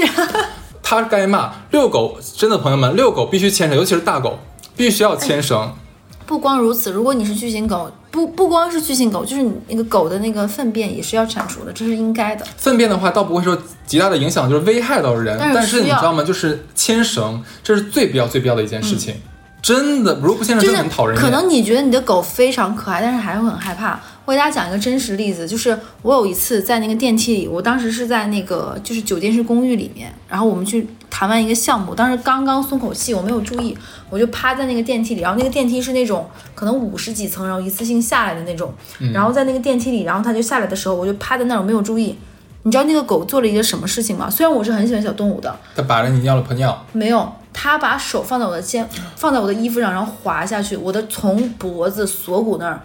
[0.85, 4.37] 他该骂遛狗，真的朋友们，遛狗必须牵绳，尤其是大狗，
[4.75, 5.73] 必须要牵绳。
[6.25, 12.47] 不光如此，如果你是巨型狗，不不光是巨型狗，就是你那个狗的那个粪便也是要铲除的，这是应该的。
[12.55, 15.37] 粪便的话，倒不会说极大的影响，就是危害到人。
[15.37, 16.23] 但是但是你知道吗？
[16.23, 19.15] 就是牵绳，这是最必要、最必要的一件事情。
[19.63, 21.23] 真的，如果不牵绳，就是真的很讨人厌。
[21.23, 23.97] 可能你觉得你的狗非常可爱，但是还会很害怕。
[24.25, 33.77] 我给大家讲一个真实例子，就是我有一次在那个电梯里，我当时是在那个就是酒店式公寓里面，然后我们去谈完一个项目，当时刚刚松口气，我没有注意，
[34.09, 38.73] 我就趴在那个电梯里，然后那个电梯是那种可能五十几层，然后一次性下来的那种，
[39.13, 42.17] 然后在那个电梯里，然后它就下来的时候，我就趴在那儿，我没有注意。
[42.63, 44.29] 你知道那个狗做了一个什么事情吗？
[44.29, 52.81] 虽然我是很喜欢小动物的，它把着你尿了泡尿，没有，他把手放在我的肩，放在我的衣服上，然后滑下去，我的从脖子锁骨那儿，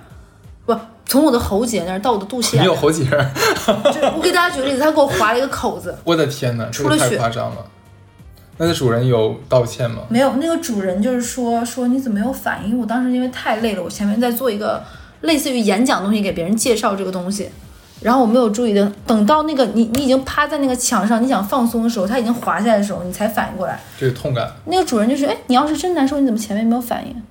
[0.67, 0.77] 不，
[1.07, 2.75] 从我的喉结那儿到我的肚脐眼你有。
[2.75, 3.05] 喉结
[4.15, 7.65] 我给大家举个例子，他给我划了一个口子， 我的天哪，这个太出了血夸张了。
[8.61, 10.03] 那个主人有道歉吗？
[10.09, 12.77] 没有，那个主人就是说说你怎么没有反应？
[12.79, 14.83] 我当时因为太累了，我前面在做一个
[15.21, 17.49] 类似于演讲的东西，给别人介绍这个东西，
[18.01, 23.81] 然后我没有注意的，等到那个你你已经趴在那个墙上，你想放松的时候，它已经滑下来的时候，你才反应过来。
[23.99, 27.23] 这个痛感那个主人就是：“哎，你要是真难受，你怎么前面没有反应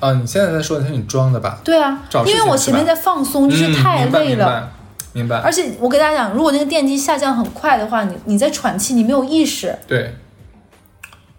[0.00, 0.12] 啊！
[0.14, 1.60] 你现在在说的是你装的吧？”？
[1.64, 4.70] 对啊因为我前面在放松，就是嗯太累了。
[5.14, 5.36] 明白，明白。
[5.38, 10.14] 而且我给大家讲，如果那个电机下降很快的话，你你在喘气，你没有意识，对，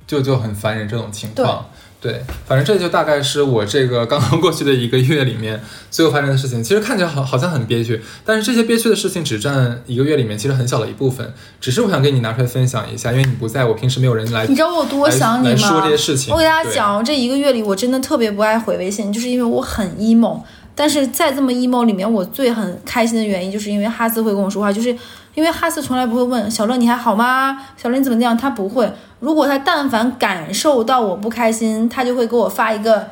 [0.07, 1.65] 就就很烦人这种情况。
[2.01, 6.63] 对，反正这就大概是我这个刚刚过去的一个月里面所有发生的事情。
[6.63, 11.33] 其实看起来好好像很憋屈，但是这些憋屈的事情只占一个月里面其实很小的一部分。
[11.59, 16.15] 只是我想跟你拿出来分享一下，因为你不在我平时没有人来你知道我有多想你来来说吗这些事？
[16.15, 20.41] 情我给大家对讲，这一个月里我真的特别不爱回微信，就是因为我很 emo。
[20.79, 24.87] 但是在这么 emo 里面，我最很开心的原因，就是因为哈斯会跟我说话，就是
[25.33, 27.65] 因为哈斯从来不会问小乐你还好吗？
[27.75, 28.37] 小乐你怎么样？
[28.37, 28.89] 他不会。
[29.19, 33.05] 如果他但凡感受到我不开心，他就会给我发一个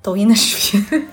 [0.00, 1.06] 抖音的视频。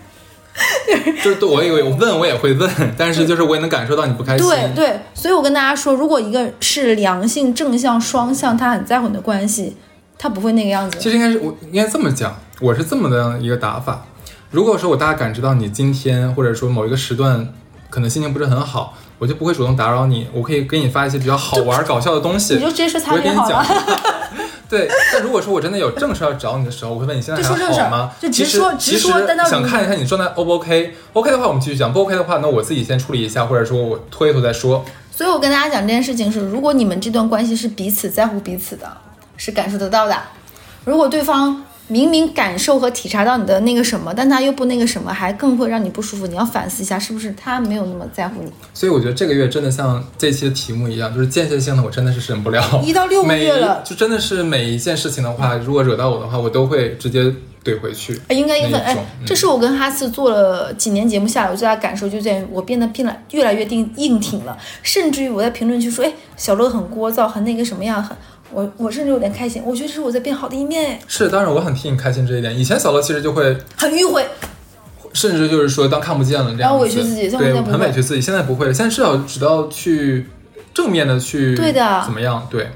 [1.21, 4.47] 就是对我以为我问我也会问，但是就是我也能感受到你不开心。
[4.47, 9.75] 对对，所以我跟大家说，如果一个是良性、正向、双向，他很在乎你的关系，
[10.17, 10.97] 他不会那个样子。
[10.97, 14.05] 其实应该是我应该这么讲，我是这么的一个打法。
[14.55, 17.45] 如果说我大概感知到你今天或者说某一个时段
[17.89, 22.53] 可能心情不是很好，我就不会主动打扰你，我可以给你发一些比较好玩搞笑的东西。
[22.53, 23.99] 你就直接说擦我会跟你讲脸好了。
[24.69, 28.11] 对，但如果说我真的有正事要找你的时候，我会问你现在好吗？
[28.17, 29.11] 就直说直说
[29.45, 34.85] 想看一下你状态 O 不 OK？OK 的话我们继续讲，不 OK 的话，那我自己先处理一下，或者说我拖一拖再说。
[35.13, 38.87] 所以我跟大家讲这件事情是，如果你们这段关系是彼此在乎彼此的，
[39.35, 40.15] 是感受得到的。
[40.85, 48.51] 如果对方明明感受和体察到你的那个什么，但他又不那个什么，还更会让你不舒服，你要反思一下，是不是他没有那么在乎你？
[48.73, 52.81] 所以我觉得这个月真的像这期的题目一样，就是间歇性的，我真的是忍不了。
[52.83, 57.23] 一到六个月了就真的是每一件事情的话，如果惹到我的话，我都会直接
[57.63, 58.19] 怼回去。
[58.27, 68.15] 呃应该应该，哎那一种，嗯这是我跟哈斯做了几年节目下来，我最大的感受就在于我变得变得越来越硬硬挺了，甚至于我在评论区说，哎，小乐很聒噪，很那个什么样，很
[68.51, 72.57] 我我甚至有点开心，我觉得这是我在变好的一面，哎，是，当然我很替你开心这一点。
[72.57, 74.25] 以前小乐其实就会，很迂回。
[75.13, 78.19] 甚至就是说当看不见了这样，然后委屈自己像对，很委屈自己。
[78.19, 80.27] 现在不会了，现在至少知道去
[80.73, 82.45] 正面的去对的怎么样？
[82.51, 82.67] 对，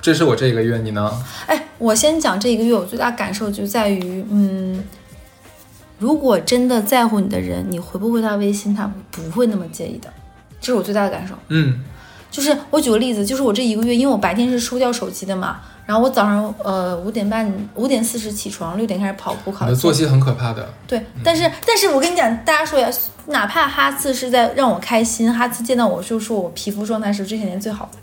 [0.00, 1.12] 这是我这一个月，你呢？
[1.46, 4.82] 哎，我先讲这一个月我最大感受就在于，嗯，
[5.98, 10.10] 如果真的在乎你的人，你回不回他微信，他不会那么介意的，
[10.62, 11.34] 这是我最大的感受。
[11.48, 11.84] 嗯
[12.32, 19.64] 就是我举个例子，就是我这一个月，因为我白天是收掉手机的嘛，然后我早上呃五点半五点四十起床，六点开始跑步考试。
[19.66, 20.66] 你的作息很可怕的。
[20.88, 22.88] 对，但是但是我跟你讲，大家说呀，
[23.26, 27.98] 哪怕哈次是在让我开心，哈次见到我就说我皮肤状态是这些年最好的。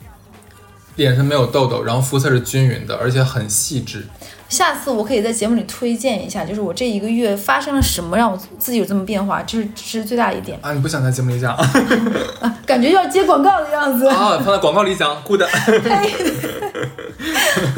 [0.95, 4.05] 脸上没有痘痘，然后肤色是均匀的，而且很细致。
[4.49, 11.71] 下次我可以在节目里推荐一下，就是我这一个月发生了什么让我自己有这么变化，这是这是最大的一点啊，你不想在节目里讲啊？
[12.41, 14.07] 啊，感觉要接广告的样子。
[14.09, 15.41] 啊，放在广告里讲，good。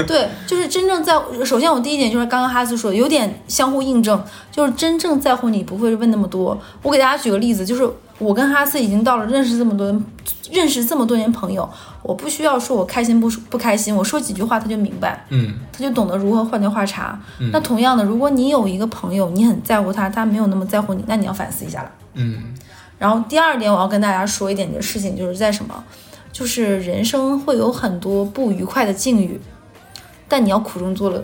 [0.08, 6.58] 对，就是真正在，首先我第一点就是刚刚哈斯说的，有点相互印证，就是真正在乎你不会问那么多。
[6.82, 7.90] 我给大家举个例子，就是
[8.22, 9.88] 我跟哈斯已经到了认识这么多
[10.52, 11.68] 认识这么多年朋友，
[12.04, 17.20] 我不需要说我开心不不开心，我说几句话他就明白，嗯他就懂得如何换掉话茬。
[17.40, 21.92] 嗯那同样的，如果你有一个朋友，你很在乎他，他没有那么在乎你，那你要反思一下了。
[22.14, 22.54] 嗯
[23.00, 25.84] 然后第二点，我要跟大家说一点的事情，就是在什么，
[26.32, 29.42] 就是人生会有很多不愉快的境遇，
[30.28, 31.24] 但你要苦中作乐。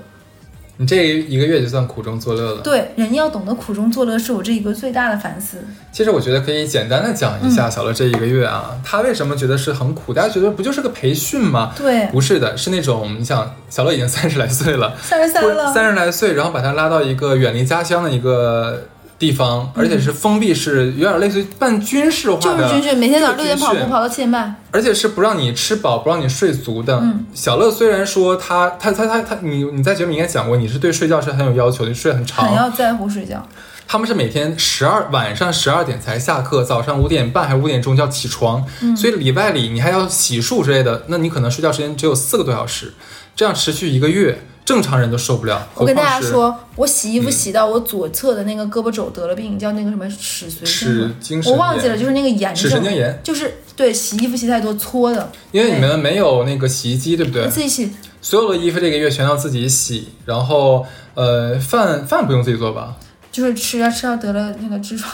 [0.79, 2.61] 你这一个月就算苦中作乐了。
[2.61, 5.57] 对，人要懂得苦中作乐，是我这一个最大的反思。
[5.91, 10.13] 其实我觉得可以简单的讲一下小乐这一个月啊，他为什么觉得是很苦？
[10.13, 11.73] 大家觉得不就是个培训吗？
[11.75, 18.83] 对，不是的，是那种你想，小乐已经三十来岁了，三十三了，三十来岁，然后把他拉到一个远离家乡的一个
[19.19, 24.55] 地方，而且是封闭式，有点类似于半军事化的，就是军训，每天早上六点跑步跑到七点半。
[24.71, 26.99] 而且是不让你吃饱，不让你睡足的。
[26.99, 32.47] 嗯小乐虽然说他他他他他，你你在节目里应该讲过，你是对睡觉是很有要求的，睡很长。
[32.47, 33.43] 很要在乎睡觉，
[33.87, 42.93] 他们是每天十二晚上十二点才下课，早上五点半还是五点钟就要起床，嗯所以礼拜里你还要洗漱之类的，那你可能睡觉时间只有四个多小时，
[43.35, 45.65] 这样持续一个月，正常人都受不了。
[45.75, 57.47] 我跟大家说，我洗衣服嗯洗到我左侧的那个胳膊肘得了病，叫那个什么尺髓是症精神炎我忘记了，就是那个炎齿神经症，炎，就是对洗衣服洗太多搓的，因为你们没有那个洗衣机，对不对？
[57.47, 57.89] 自己洗。
[58.21, 62.97] 所有的衣服这个月全要自己洗，然后呃饭饭不用自己做吧？
[63.31, 65.09] 就是吃啊吃到得了那个痔疮，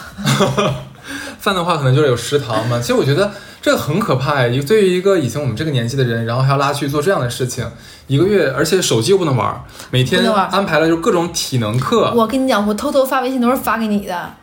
[1.38, 2.80] 饭的话可能就是有食堂嘛。
[2.80, 3.32] 其实我觉得
[3.64, 7.66] 这个很可怕呀，对于一个以前我们这个年纪的人，然后还要拉去做这样的事情，
[8.08, 14.34] 一个月，而且手机又不能玩，每天安排了就各种体能课，我跟你讲，我偷偷发微信都是发给你的。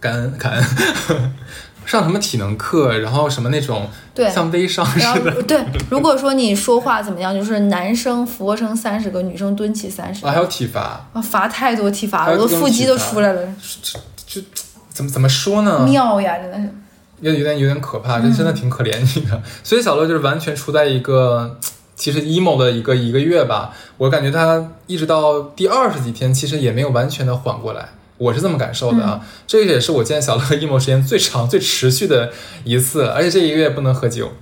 [0.00, 0.64] 感恩感恩，
[1.84, 13.42] 上什么体能课，然后什么那种对像微商似的对，如果说你说话怎么样，就是男生俯卧撑三十个，女生蹲起三十啊，还有体罚，啊，罚太多体罚了，我的腹肌都出来了，
[13.82, 14.40] 这这
[14.88, 15.84] 怎么怎么说呢？
[15.86, 16.72] 妙呀，真的是。
[17.20, 19.42] 有有点有点可怕，这真的挺可怜你的。
[19.64, 21.58] 所以小乐就是完全处在一个
[21.96, 27.88] 其实 emo 的一个一个月吧，我感觉他一直到第二十几天，其实也没有完全的缓过来。
[28.18, 32.32] 我是这么感受的啊，这个也是我见小乐 emo 时间最长、最持续的
[32.64, 34.32] 一次，而且这一个月不能喝酒，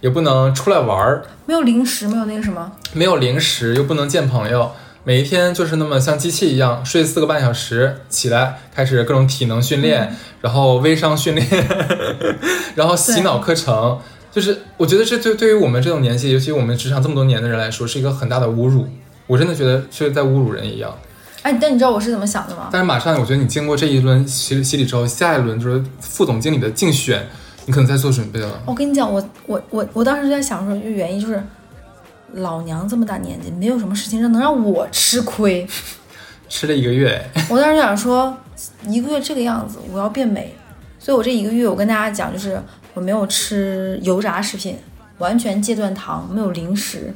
[0.00, 4.72] 也不能出来玩儿，没有零食，没有那个什么，没有零食，又不能见朋友，
[5.06, 11.46] 每一天就是那么像机器一样睡四个半小时，起来开始各种体能训练，然后微商训练，
[12.74, 14.00] 然后洗脑课程，
[14.32, 18.84] 就是我觉得这对对于我们这种年纪，尤其我们职场这么多年的人来说，是一个很大的侮辱。
[19.28, 20.92] 我真的觉得是在侮辱人一样。
[21.42, 22.68] 哎，但你知道我是怎么想的吗？
[22.72, 27.24] 但是马上，我觉得你经过这一轮洗洗礼之后，下一轮就是副总经理的竞选，
[27.64, 28.60] 你可能在做准备了。
[28.66, 31.40] 我跟你讲，我我我我当时在想说，就原因就是，
[32.34, 35.66] 老娘这么大年纪，没有什么事情让能让我吃亏。
[36.48, 38.36] 吃了一个月， 我当时想说，
[38.86, 40.54] 一个月这个样子，我要变美，
[40.98, 42.60] 所以我这一个月，我跟大家讲，就是
[42.94, 44.78] 我没有吃油炸食品，
[45.18, 47.12] 完全戒断糖，没有零食。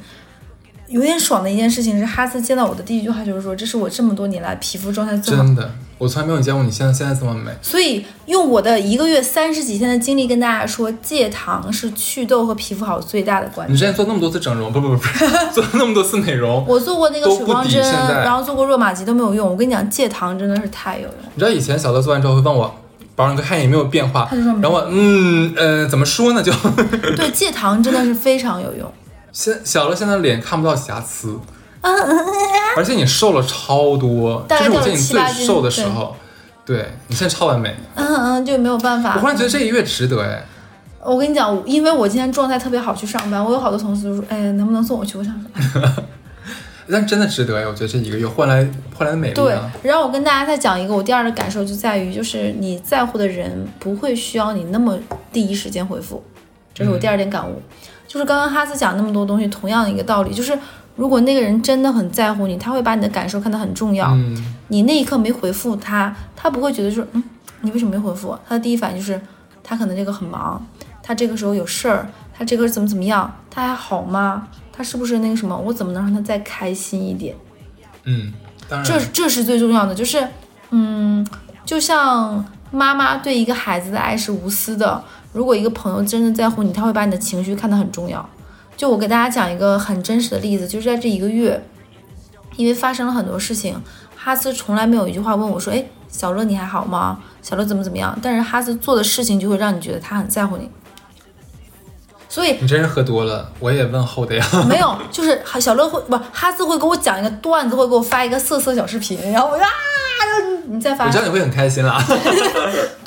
[0.87, 5.43] 有点爽的一件事情是，哈斯见到我的第一句话就是说，这是我这么多年来皮肤状态最好。
[5.43, 5.71] 真的，
[6.01, 7.51] 我从来没有见过你现在现在这么美。
[7.61, 13.75] 所以用我的一个月三十几天的经历跟大家说，戒糖是祛痘和皮肤好最大的关键。
[13.75, 15.03] 你之前做那么多次整容，不不不不，
[15.53, 17.79] 做了那么多次美容，我做过那个水光针，
[18.23, 19.47] 然后做过热玛吉都没有用。
[19.47, 21.13] 我跟你讲，戒糖真的是太有用。
[21.35, 22.73] 你知道以前小乐做完之后会问我
[23.15, 26.51] 保养哥看有没有变化，他就说没有然后我嗯呃怎么说呢就
[27.15, 28.91] 对，戒糖真的是非常有用。
[29.31, 31.39] 现小乐现在脸看不到瑕疵，
[31.81, 36.15] 而且你瘦了超多，这是我见你最瘦的时候，
[36.65, 39.15] 对你现在超完美，嗯嗯，就没有办法。
[39.15, 40.43] 我忽然觉得这一月值得哎，
[41.03, 45.17] 我跟你讲，因为我今天状态特别好去上班，我有好多同事都说，哎，能不能送我去？
[45.17, 45.33] 我想
[45.73, 45.81] 说，
[46.89, 49.71] 但真的值得呀，我觉得这一个月换来换来的美丽对啊，。
[49.81, 54.97] 然后我跟大家再讲一个，我第二个感受就在于，就是你在乎的人不会需要你那么
[55.33, 56.23] 第一时间回复，
[56.73, 57.61] 这是我第二点感悟。
[58.07, 60.51] 就是刚刚哈斯讲那么多东西，同样的一个道理，就是
[61.01, 64.11] 如果那个人真的很在乎你，他会把你的感受看得很重要。
[64.11, 64.37] 嗯，
[64.67, 67.23] 你那一刻没回复他，他不会觉得就是嗯，
[67.61, 68.39] 你为什么没回复我？
[68.47, 69.19] 他的第一反应就是
[69.63, 70.63] 他可能这个很忙，
[71.01, 74.47] 他这个时候有事儿，他这个怎么怎么样，他还好吗？
[74.71, 75.57] 他是不是那个什么？
[75.57, 77.35] 我怎么能让他再开心一点？
[78.03, 78.31] 嗯，
[78.69, 80.27] 当然，这这是最重要的，就是
[80.69, 81.25] 嗯，
[81.65, 85.03] 就像妈妈对一个孩子的爱是无私的。
[85.33, 88.23] 如果一个朋友真的在乎你，他会把你的情绪看得很重要。
[88.81, 91.63] 就我给大家讲一个很真实的例子，就是在这一个月，
[92.55, 93.79] 因为发生了很多事情，
[94.17, 97.19] 哈斯从来没有一句话问我说：“哎，小乐你还好吗？
[97.43, 100.67] 小乐怎么怎么样？”但是哈斯做的事情就会让你觉得他很在乎你。
[102.27, 104.43] 所以你真是喝多了，我也问候的呀。
[104.67, 109.69] 没有， 就是小乐会不哈斯会给我讲一个段子，会给我发一个色色小视频，然后我就啊，
[110.65, 112.03] 你再发我知道你会很开心啦。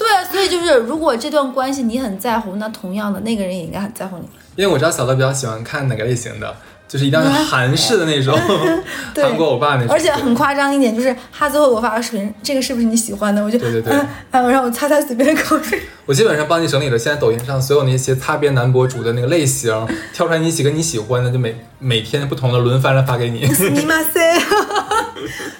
[0.45, 4.25] 以就是如果这段关系你很在乎，那同样的那个人也应该很在乎你。
[4.57, 6.55] 因为我知道小乐比较喜欢看哪个类型的，
[6.87, 8.39] 就是一定要是韩式的那种，
[9.13, 9.91] 对韩国欧巴那种。
[9.91, 13.43] 而且很夸张一点，就是他最后给我发个视频，这个是不是你喜欢的？
[13.43, 15.81] 我就对对对嗯，嗯让我擦擦嘴边的口水。
[16.07, 19.73] 我基本上帮你整理了现在抖音上所有那些擦边男博主的那个类型，
[20.13, 23.41] 挑出来你几个你喜欢的，就每每天不同的轮番的发给你。
[23.41, 24.39] 尼玛塞，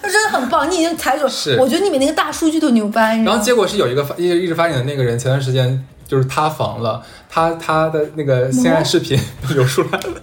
[0.05, 1.29] 他真的很棒，你已经踩准。
[1.31, 3.17] 是我觉得你比那个大数据都牛掰。
[3.25, 9.19] 然后结果是有一个发一直一直发你的那个人，前段时间就是塌房了，他他的那个性爱视频
[9.55, 10.21] 流出来了，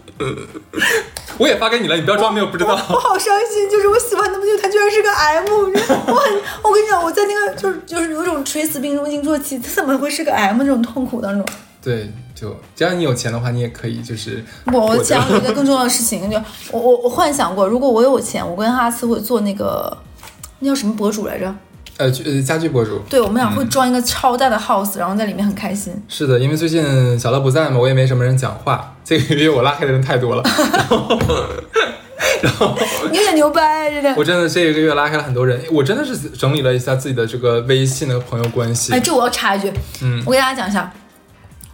[1.37, 2.71] 我也发给你了，你不要装没有不知道。
[2.71, 11.43] 我好伤心，就是我喜欢那么久，他居然是个 M，我很，我跟你讲，我在那个就是就是有一种垂死病中惊坐起，他怎么会是个 M 这种痛苦当中？
[11.83, 16.35] 对，就只要你有钱的话，你也可以就是我我讲一个更重要的事情，就
[16.71, 19.95] 我我我幻想过，如果我有钱，我跟哈斯会做那个
[20.59, 21.53] 那叫什么博主来着？
[21.97, 22.97] 呃剧呃家居博主。
[23.07, 25.93] 对，我们俩会装一个超大的 house，然后在里面很开心。
[26.07, 28.95] 是的，因为最近小乐不在嘛，我也没什么人讲话。
[29.05, 31.19] 这个月我拉黑的人太多了，然后
[32.41, 32.75] 然后
[33.11, 34.15] 你有点牛掰，真的。
[34.17, 35.61] 我真的这一个月拉黑了很多人。
[35.71, 38.99] 我真的是整理了一下自己的这个微信的朋友关系哎，。
[38.99, 40.91] 这我要插一句，嗯，我给大家讲一下，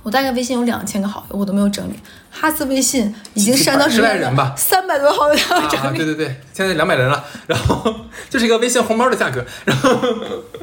[0.08, 1.94] 我大概微信有两千个好友，我都没有整理。
[2.32, 5.36] 哈斯微信已经删到十来人吧三百多好友
[5.70, 5.98] 整啊，理。
[5.98, 7.94] 对对对，现在两百人了，然后
[8.30, 10.00] 就是一个微信红包的价格，然后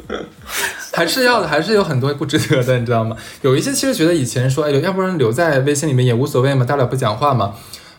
[0.95, 3.15] 还是要的，还是有很多不值得的，你知道吗？
[3.43, 7.53] 有一些其实觉得以前说，哎，要不然留在微信里面也无所谓嘛，大不了不讲话嘛，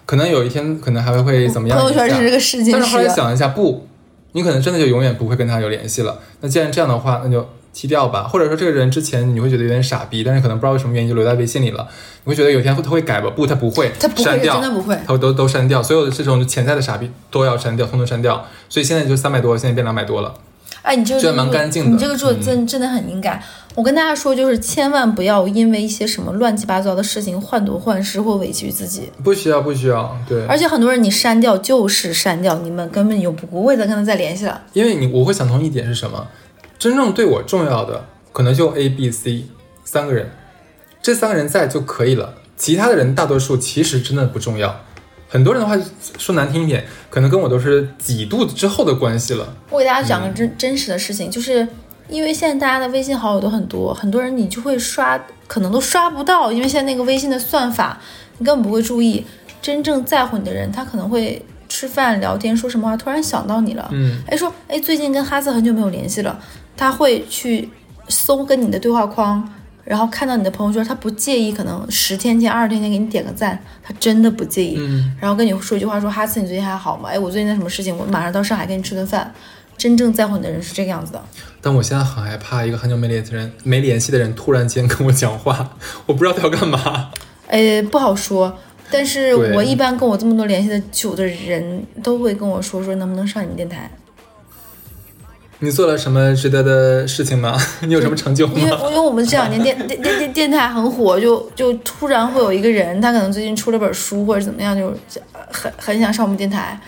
[0.07, 3.07] 可能有一天可能还会会怎么样朋友圈是这个事情但是后来。
[3.07, 3.87] 想一下，不，
[4.31, 6.17] 你可能真的就永远不会跟他有联系了。
[6.41, 8.23] 那既然这样的话，那就踢掉吧。
[8.23, 11.85] 或者说这个人之前你会觉得有点傻逼，但是可能不知道为什么原因就留在微信里了。
[12.23, 13.29] 你会觉得有一天会他会改吧？
[13.35, 18.45] 不，他不会，他不会删掉，真的不会他都都删掉，所有的这种潜在的傻逼都要删掉，通通删掉。
[18.69, 20.33] 所以现在就三百多，现在变两百多了。
[20.81, 23.41] 哎，你这个这蛮干净的你这个做的嗯真真的很敏感。
[23.73, 29.09] 我跟大家说，就是千万不要因为一些什么乱七八糟的事情患得患失或委屈自己。
[29.23, 34.61] 不需要，不需要，对，而且很多人你删掉就是删掉，你们根本就不会再跟他再联系了。
[34.73, 36.27] 因为你我会想通一点是什么？
[36.85, 39.45] 真正对我重要的可能就 A、B、C
[39.83, 40.29] 三个人，
[41.01, 42.35] 这三个人在就可以了。
[42.55, 44.81] 其他的人大多数其实真的不重要。
[45.27, 45.75] 很多人的话
[46.19, 49.51] 说难听一点，可能跟我都是几度之后的关系了。
[49.71, 51.67] 我给大家讲个真、真实的事情，就是
[52.07, 57.99] 因为现在大家的微信好友都很多，很多人你就会刷，可能都刷不到，因为现在那个微信的算法，
[58.37, 59.25] 你根本不会注意。
[59.59, 66.39] 真正在乎你的人，他可能会吃饭聊天说什么话，突然想到你了，嗯，哎说，哎最近跟哈斯很久没有联系了，
[66.77, 67.69] 他会去
[68.07, 69.47] 搜跟你的对话框。
[69.83, 74.73] 然后看到你的朋友圈，他不介意，可能十天前、二十天前给你点个赞，他真的不介意。
[74.79, 77.09] 嗯，然后跟你说一句话说：“哈斯，你最近还好吗？
[77.09, 77.95] 哎，我最近在什么事情？
[77.95, 79.31] 我马上到上海跟你吃顿饭。”
[79.77, 81.23] 真正在乎你的人是这个样子的。
[81.61, 87.11] 但我现在很害怕一个很久没联系的人没联系的人突然间跟我讲话，我不知道他要干嘛。
[87.47, 88.57] 哎，不好说。
[88.91, 93.89] 但是我一般跟我这么多联系的久的人都会跟我说说能不能上你们电台，
[95.59, 97.57] 你做了什么值得的事情吗？
[97.81, 98.61] 你有什么成就因为？
[98.61, 106.79] 因为我们这两年电 电电电电台很火，就就突然会有一个人，他可能最近出了本书或者怎么样，就是很很想上我们电台。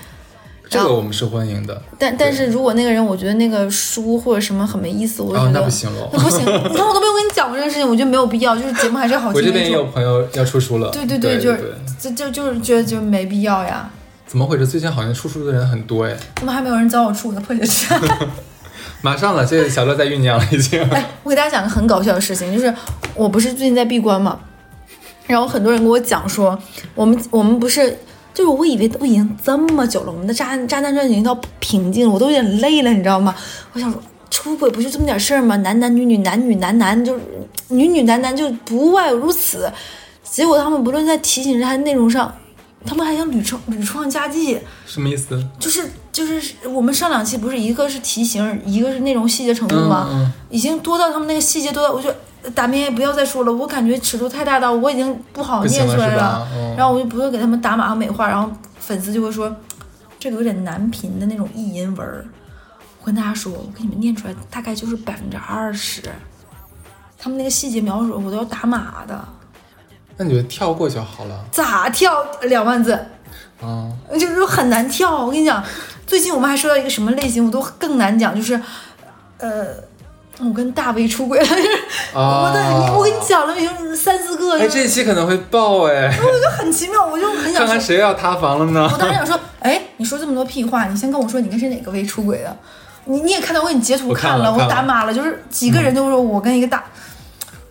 [0.70, 1.82] 这个我们是欢迎的。
[1.98, 6.10] 但但是如果那个人我觉得那个书或者什么很没意思，我就觉哦，得、那不行了。
[6.14, 9.86] 那不行，你看我都没有跟你讲过这个事情，我觉得没有必要，就是节目还是要好我这边也有。
[9.86, 10.90] 朋友要出书了。
[10.92, 11.58] 对对对，就是
[12.02, 13.90] 对就就就是觉得就没必要呀。
[14.26, 14.68] 怎么回事？
[14.68, 16.16] 最近好像出书的人很多哎。
[16.36, 18.02] 怎么还没有人找我出我的破解之案？
[19.02, 20.82] 马上了，这个小乐在酝酿了已经。
[20.90, 22.74] 哎，我给大家讲个很搞笑的事情，就是
[23.14, 24.40] 我不是最近在闭关嘛，
[25.28, 26.58] 然后很多人跟我讲说，
[26.96, 27.98] 我们我们不是，
[28.38, 33.34] 就是我以为都已经这么久了，我们的渣渣男传已经到瓶颈了，我都有点累了，你知道吗？
[33.74, 34.00] 我想说。
[34.30, 35.56] 出轨不就这么点事儿吗？
[35.58, 37.22] 男男女女，男女男男，就是
[37.70, 39.72] 女女男男，就不外如此。
[40.22, 42.32] 结果他们不论在提醒上还是内容上，
[42.86, 44.60] 他们还想屡创屡创佳绩。
[44.86, 45.42] 什么意思？
[45.58, 50.10] 就是就是我们上两期不是一个是题型，一个是内容细节程度吗？
[50.12, 52.14] 嗯嗯已经多到他们那个细节多到，我就
[52.56, 59.54] 大明不要再说了，我感觉尺度太大到我已经不好念出来是吧嗯然后我就不会给他们打码和美化，然后粉丝就会说
[60.20, 62.26] 这个有点难评的那种意音文儿。
[63.02, 66.02] 我跟大家说，我给你们念出来大概就是百分之二十，
[67.18, 69.28] 他们那个细节描述我都要打码的，
[70.18, 72.94] 那你就跳过就好了咋跳两万字？
[73.62, 73.92] 啊。
[74.14, 75.26] 就是很难跳。
[75.26, 75.64] 我跟你讲，
[76.06, 78.60] 最近我们还说到一个什么类型，我都更难讲，就是，
[79.38, 79.68] 呃，
[80.40, 81.48] 我跟大 V 出轨了，
[82.14, 88.98] 啊我的，你我跟你讲了没有，三四个，哎，这一期可能会爆哎，我就很奇妙，我就很想说看看，谁要塌房了呢我？
[88.98, 92.56] 当时想说，哎，你说这么多屁话，你先跟我说你跟是哪个 V 出轨的？
[93.06, 96.84] 你你也看到我给你截图看了了，我打码了，就是几个人都说我跟一个大。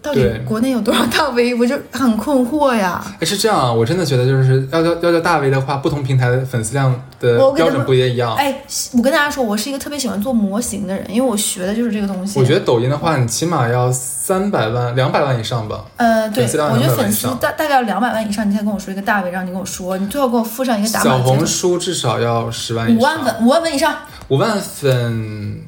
[0.02, 1.54] 到底国内有多少大 V？
[1.56, 3.04] 我就很困惑呀。
[3.20, 8.34] 哎，是这样啊，我真的觉得就是要叫要叫大 V 的话，不同平台的粉丝量的标准不也一样。
[8.34, 8.62] 哎，
[8.92, 12.38] 我跟大家说，我是一个特别喜欢做模型的人，因为我学的就是这个东西。
[12.38, 15.84] 我觉得抖音的话，你起码要三百万、两百万以上吧。
[15.96, 23.96] 呃，对，粉丝量200我觉得粉丝大大概要两百万以上，你才跟我说一个大 V，然后你跟我说，你最好给我附上一个打小红书至少要十万以上，五万粉，五万粉以上。
[24.28, 25.62] 五万粉，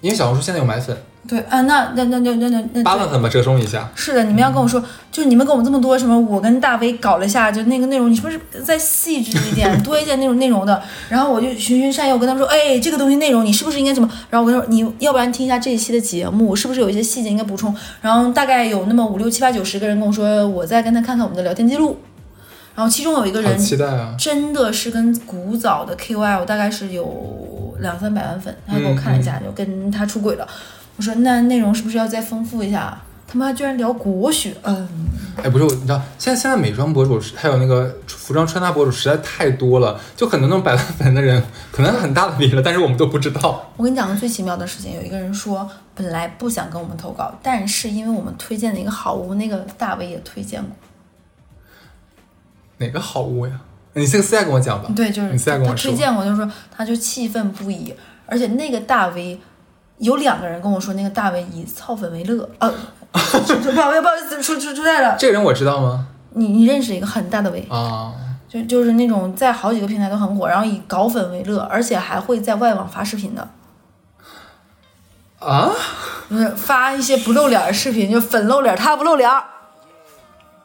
[0.00, 0.96] 因为小红书现在有买粉，
[1.26, 3.86] 对啊，那那那那那那那八万粉吧，折中一下。
[3.94, 10.82] 是的，你们要跟我说，就是你们跟我们这么多什么，我跟大 V 搞了一下，就那个内容，你是不是再细致一点，多一点那种内容的？
[11.08, 14.08] 然后我就循循善诱，我跟他们说，哎，这个东西内容你是不是应该怎么？
[14.30, 17.74] 然后我跟他说，你要不然听一下这一期的节目，是不是有一些细节应该补充？
[18.00, 21.98] 然后大概有那么五六七八九十个人跟我说，我再跟他看看我们的聊天记录。
[22.74, 24.14] 然后其中有一个人期待啊！
[24.16, 30.46] 真的是跟古早的 KOL 大概是有两三百万粉，他给我看了一下，就跟他出轨了。
[30.98, 33.00] 我说那内容是不是要再丰富一下？
[33.30, 34.88] 他妈居然聊国学，嗯，
[35.36, 43.70] 哎，不是我，你知道，现在现在美妆博主还有那个服装穿搭博主实在太多了，就很多那种百万粉的人，可能很大的 V 了，但是我们都不知道。
[43.76, 50.70] 我跟你讲个最奇妙的事情，有一个人说本来不想跟我们投稿，但是因为我们推荐的一个好物，那个大 V 也推荐过，
[52.78, 53.60] 哪个好物呀？
[53.92, 54.90] 你这个私下跟我讲吧。
[54.96, 55.94] 对，就是你私下跟我推。
[55.94, 57.92] 荐过，就是说他就气愤不已，
[58.24, 59.38] 而且那个大 V
[59.98, 62.72] 有两个人跟我说，那个大 V 以操粉为乐，呃，
[63.14, 65.16] 说说不好意思，不好意思，出出出来了。
[65.18, 66.06] 这个人我知道吗？
[66.34, 68.12] 你你认识一个很大的 V，啊，
[68.48, 73.48] 就就是那种在好几个平台都很火，然后以搞粉为乐，而且还会在外网发视频的，
[75.40, 75.70] 啊，
[76.28, 79.28] 不是发一些不露脸的视频，就粉露脸，他不露脸，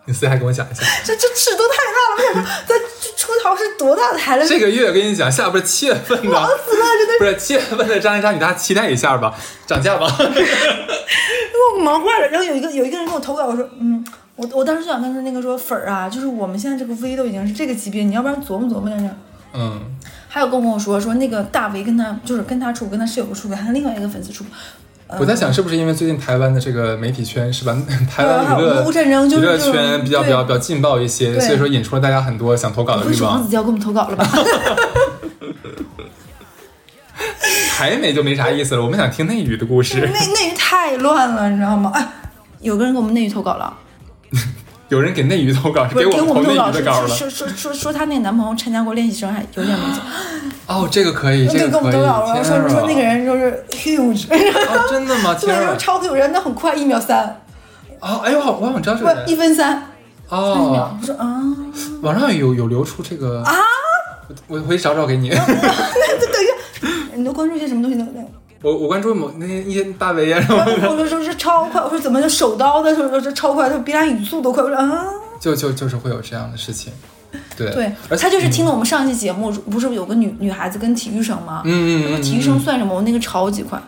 [0.06, 0.84] 你私下跟我讲一下。
[1.04, 2.84] 这这尺度太大了，我想说，这这
[3.24, 4.46] 出逃是多大的台了？
[4.46, 9.34] 这个月跟你讲，下边七月份的，忙死了，真的不是七月份的张一山，你大家期待一下吧，
[9.66, 10.06] 涨价吧。
[10.20, 12.28] 给我忙坏了。
[12.28, 14.06] 然后有一个有一个人给我投稿，我说，嗯，
[14.36, 19.10] 我我当时就想跟他那个说粉儿啊，就是我们现在这个 V 都已经是这个级别，你要不然琢磨琢磨两下。
[19.54, 19.80] 嗯，
[20.28, 24.44] 还有跟我说说那个大 V 跟他就是跟他处，跟他室友出轨，还跟另外一个粉丝处。
[25.20, 27.78] 我在想是不是因为最近台湾的这个媒体圈是吧？
[28.10, 33.50] 台湾娱乐娱乐圈比较比较比较劲爆一些，所以说引出了大家很多想投稿的欲不会是王望子。
[33.50, 34.28] 娇给我们投稿了吧？
[37.76, 40.00] 台美就没啥意思了，我们想听内娱的故事。
[40.00, 41.92] 内内娱太乱了，你知道吗？
[41.94, 42.08] 哎，
[42.62, 43.76] 有个人给我们内娱投稿了，
[44.94, 47.08] 有人给内娱投稿，给给我们投内的稿了。
[47.08, 50.00] 说说说说她那个男朋友参加过练习生，还有点名气。
[50.68, 52.00] 哦，这个可以，这个，给我个可以。
[52.00, 55.34] 们投稿了，说说那个人就是 huge，哦，真的吗？
[55.42, 55.76] 对，说天啊！
[55.78, 57.42] 超 huge 人，那很快，一秒三，
[58.00, 59.84] 哦，哎呦，我好我好像知道这不个人一分三，
[60.30, 61.42] 哦秒。，我说啊，
[62.04, 63.52] 网上有有流出这个啊，
[64.48, 65.30] 我我回去找找给你。
[65.34, 66.46] 那等一
[66.86, 68.08] 下，你都关注一些什么东西呢？
[68.64, 75.06] 我我关注某那些一些大 V 啊什么的，我说说是超快，我说怎么就手刀的，说说这超快，他比他语速都快，我说啊。
[75.40, 76.92] 就就就是会有这样的事情。
[77.58, 81.62] 对对，他就是听了我们上一期节目，不是有个女女孩子跟体育生吗？
[81.66, 82.96] 嗯嗯嗯嗯体育生算什么？
[82.96, 83.82] 我那个超级快。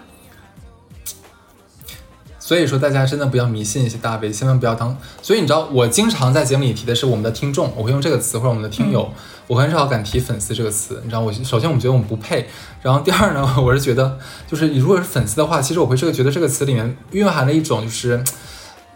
[2.45, 4.95] 所以说，大家真的不要迷信一些大 V，千万不要当。
[5.19, 9.09] 所以你知道，我经常在节目里提的是我们的听众，我会用这个词或者我们的听友，
[9.47, 11.01] 我很少敢提粉丝这个词。
[11.03, 12.47] 你知道，我首先我们觉得我们不配，
[12.83, 18.23] 然后第二呢，我是觉得就是你如果是粉丝的话，其实我会这个觉得这个词里面蕴含了一种就是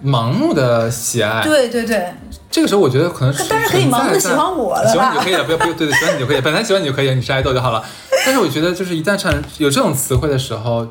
[0.05, 1.41] 盲目的喜爱。
[1.41, 2.13] 对对对，
[2.51, 7.83] 这个时候我觉得可能是当然可以盲目地喜欢我了喜欢你就可以了，不要不要对对，喜欢你就可以，本来喜欢你就可以，你是爱豆就好了。
[8.23, 10.87] 但是我觉得就是一旦产生有这种词汇的时候，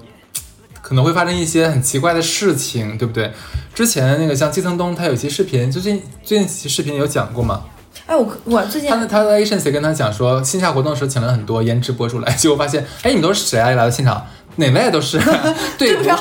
[0.88, 3.30] 可能会发生一些很奇怪的事情，对不对？
[3.74, 7.64] 之前那个像季承东，他有一期视频，最近最近几期视频有讲过嘛？
[8.06, 13.68] 哎，我我最近他的他的 agency 跟他讲说，线下活动的时候请了很多颜值博主来，结果发现，哎，你们都是谁啊？
[13.68, 14.26] 来到现场，
[14.56, 15.20] 哪位都是
[15.76, 16.18] 对不上。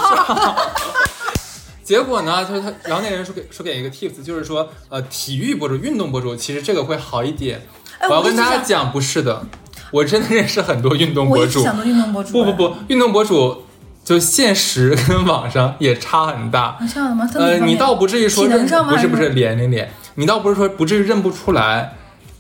[1.82, 7.62] 结果呢，就是他，然后那个人说给说给一个 tips，就是说，呃，体育博主、运动博主，其实这个会好一点。
[8.00, 9.46] 哎我要跟大家讲，不是的，
[9.92, 11.64] 我真的认识很多运动博主。
[11.64, 12.34] 想做运动博主。
[12.34, 13.64] 不不不，运动博主
[14.08, 16.62] 就现实跟网上也差很大。
[16.62, 17.30] 啊，这样的吗？
[17.36, 21.92] 呃，你倒不至于说认不是不是脸脸脸，你倒不是说不至于认不出来，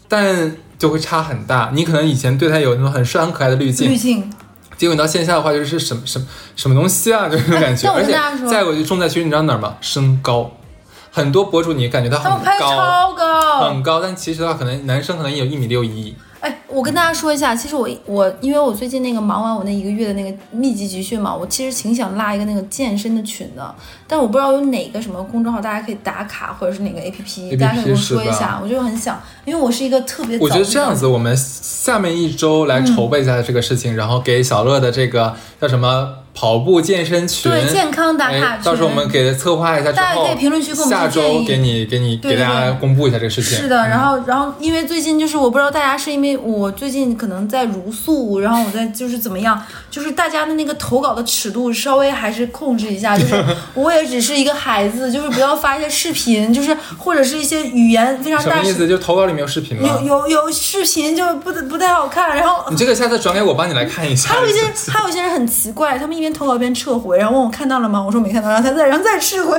[0.07, 1.69] 但就会差很大。
[1.73, 4.31] 你可能以前对他有那种很帅很可爱的滤镜滤，镜，
[4.77, 7.91] 结果你到线下的话就是什么什么什么东西啊，就是那种感觉。
[7.91, 8.17] 而且
[8.49, 9.75] 再有就重在区，你知道哪儿吗？
[9.81, 10.49] 身高，
[11.11, 13.69] 很多博主你感觉他很高超高。
[13.71, 16.15] 很高，但其实的话，可能男生可能也有一米六一。
[16.47, 23.75] 哎，我跟大家说一下，其实我我因为我最近那个忙完我那一个月的那个密集集训嘛，我其实挺想拉一个那个健身的群的，
[24.07, 43.57] 但我不知道有哪个什么公众号大家可以打卡，或者是哪个 APP，, 大家可以跟我说一下，我就很想，因为我是一个特别早我觉得这样子，我们下面一周来筹备一下这个事情，然后给小乐的这个叫什么跑步健身群，对健康打卡哎，到时候我们给策划一下之后，大家可以评论区给我们下周给你给你对给大家公布一下这个事情。
[43.57, 49.59] 是的，然后然后因为最近就是我不知道大家是因为我最近可能在茹素，然后我在就是怎么样，
[49.89, 58.87] 就是大家的那个投稿的尺度稍微还是控制一下，就是 我也只是一个孩子，就是不要发一些视频，就是或者是一些语言非常大什么意思？
[58.87, 60.27] 就投稿里面有视频吗有？
[60.27, 64.29] 有有视频就不不太好看，然后你这个下次转给我，帮你来看一下。
[64.29, 64.59] 还有一些
[64.91, 68.03] 还有一些人很奇怪，他们一边投稿边撤回，然后问我看到了吗？
[68.03, 69.57] 我说没看到，然后他再然后再撤回，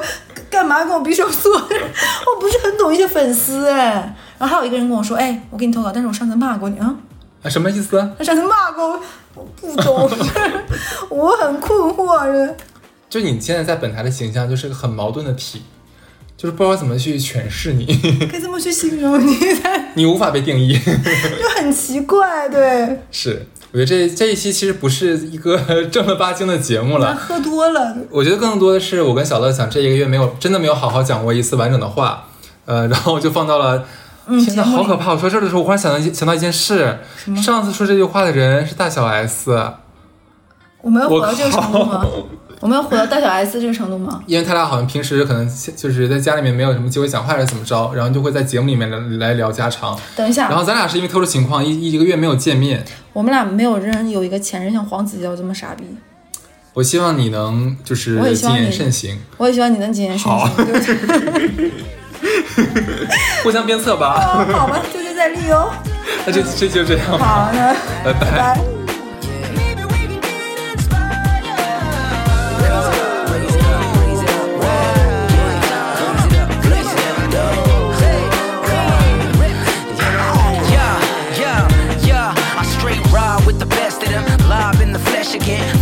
[0.51, 1.51] 干嘛跟我比手速？
[1.55, 4.15] 我不是很懂一些粉丝哎。
[4.39, 6.95] 然后还有一个人跟我说，哎，我给你投稿，但是我上次骂过你啊，
[7.43, 8.13] 啊什么意思？
[8.19, 9.01] 他上次骂过
[9.35, 10.11] 我，我不懂，
[11.09, 12.55] 我很困惑
[13.09, 15.63] 这就你现在在本台的形象就是个很矛盾的体，
[16.37, 17.87] 就是不知道怎么去诠释你，
[18.31, 19.35] 该怎么去形容你？
[19.95, 20.79] 你无法被定义。
[20.79, 25.59] 就很奇怪，对，是，我觉得这这一期其实不是一个
[25.93, 27.15] 正儿八经的节目了。
[27.15, 32.25] 喝多了，我觉得更多的是我跟小乐想这一个月没有真的没有好好讲过一次完整的话，
[32.65, 33.85] 呃，然后就放到了。
[34.31, 35.13] 嗯，天呐，好可怕！
[35.13, 36.99] 我说这儿的时候，我忽然想到一想到一件事，
[37.43, 39.51] 上次说这句话的人是大小 S，
[40.83, 42.05] 我们要火我到这个程度吗？
[42.61, 44.21] 我们要火到大小 S 这个程度吗？
[44.27, 49.97] 因为他俩好像平时可能就是在家里面没有什么机会讲话，还是怎么着，然后就会在节目里面来来聊家常。
[50.17, 55.85] 等一下然，后咱俩是因为特殊情况一一个月没有见面，我们俩没有人有一个前任像黄子佼这么傻逼。
[56.75, 60.51] 我希望你能就是谨言慎行，我也希望你能谨言慎行？
[63.45, 64.09] 互相鞭策吧。
[64.09, 65.71] 啊，好吧，就就在利哦。
[66.27, 67.73] 那这这就这样吧，好，那
[68.05, 68.78] 拜拜。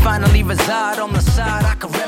[0.05, 2.06] Finally reside on the side I could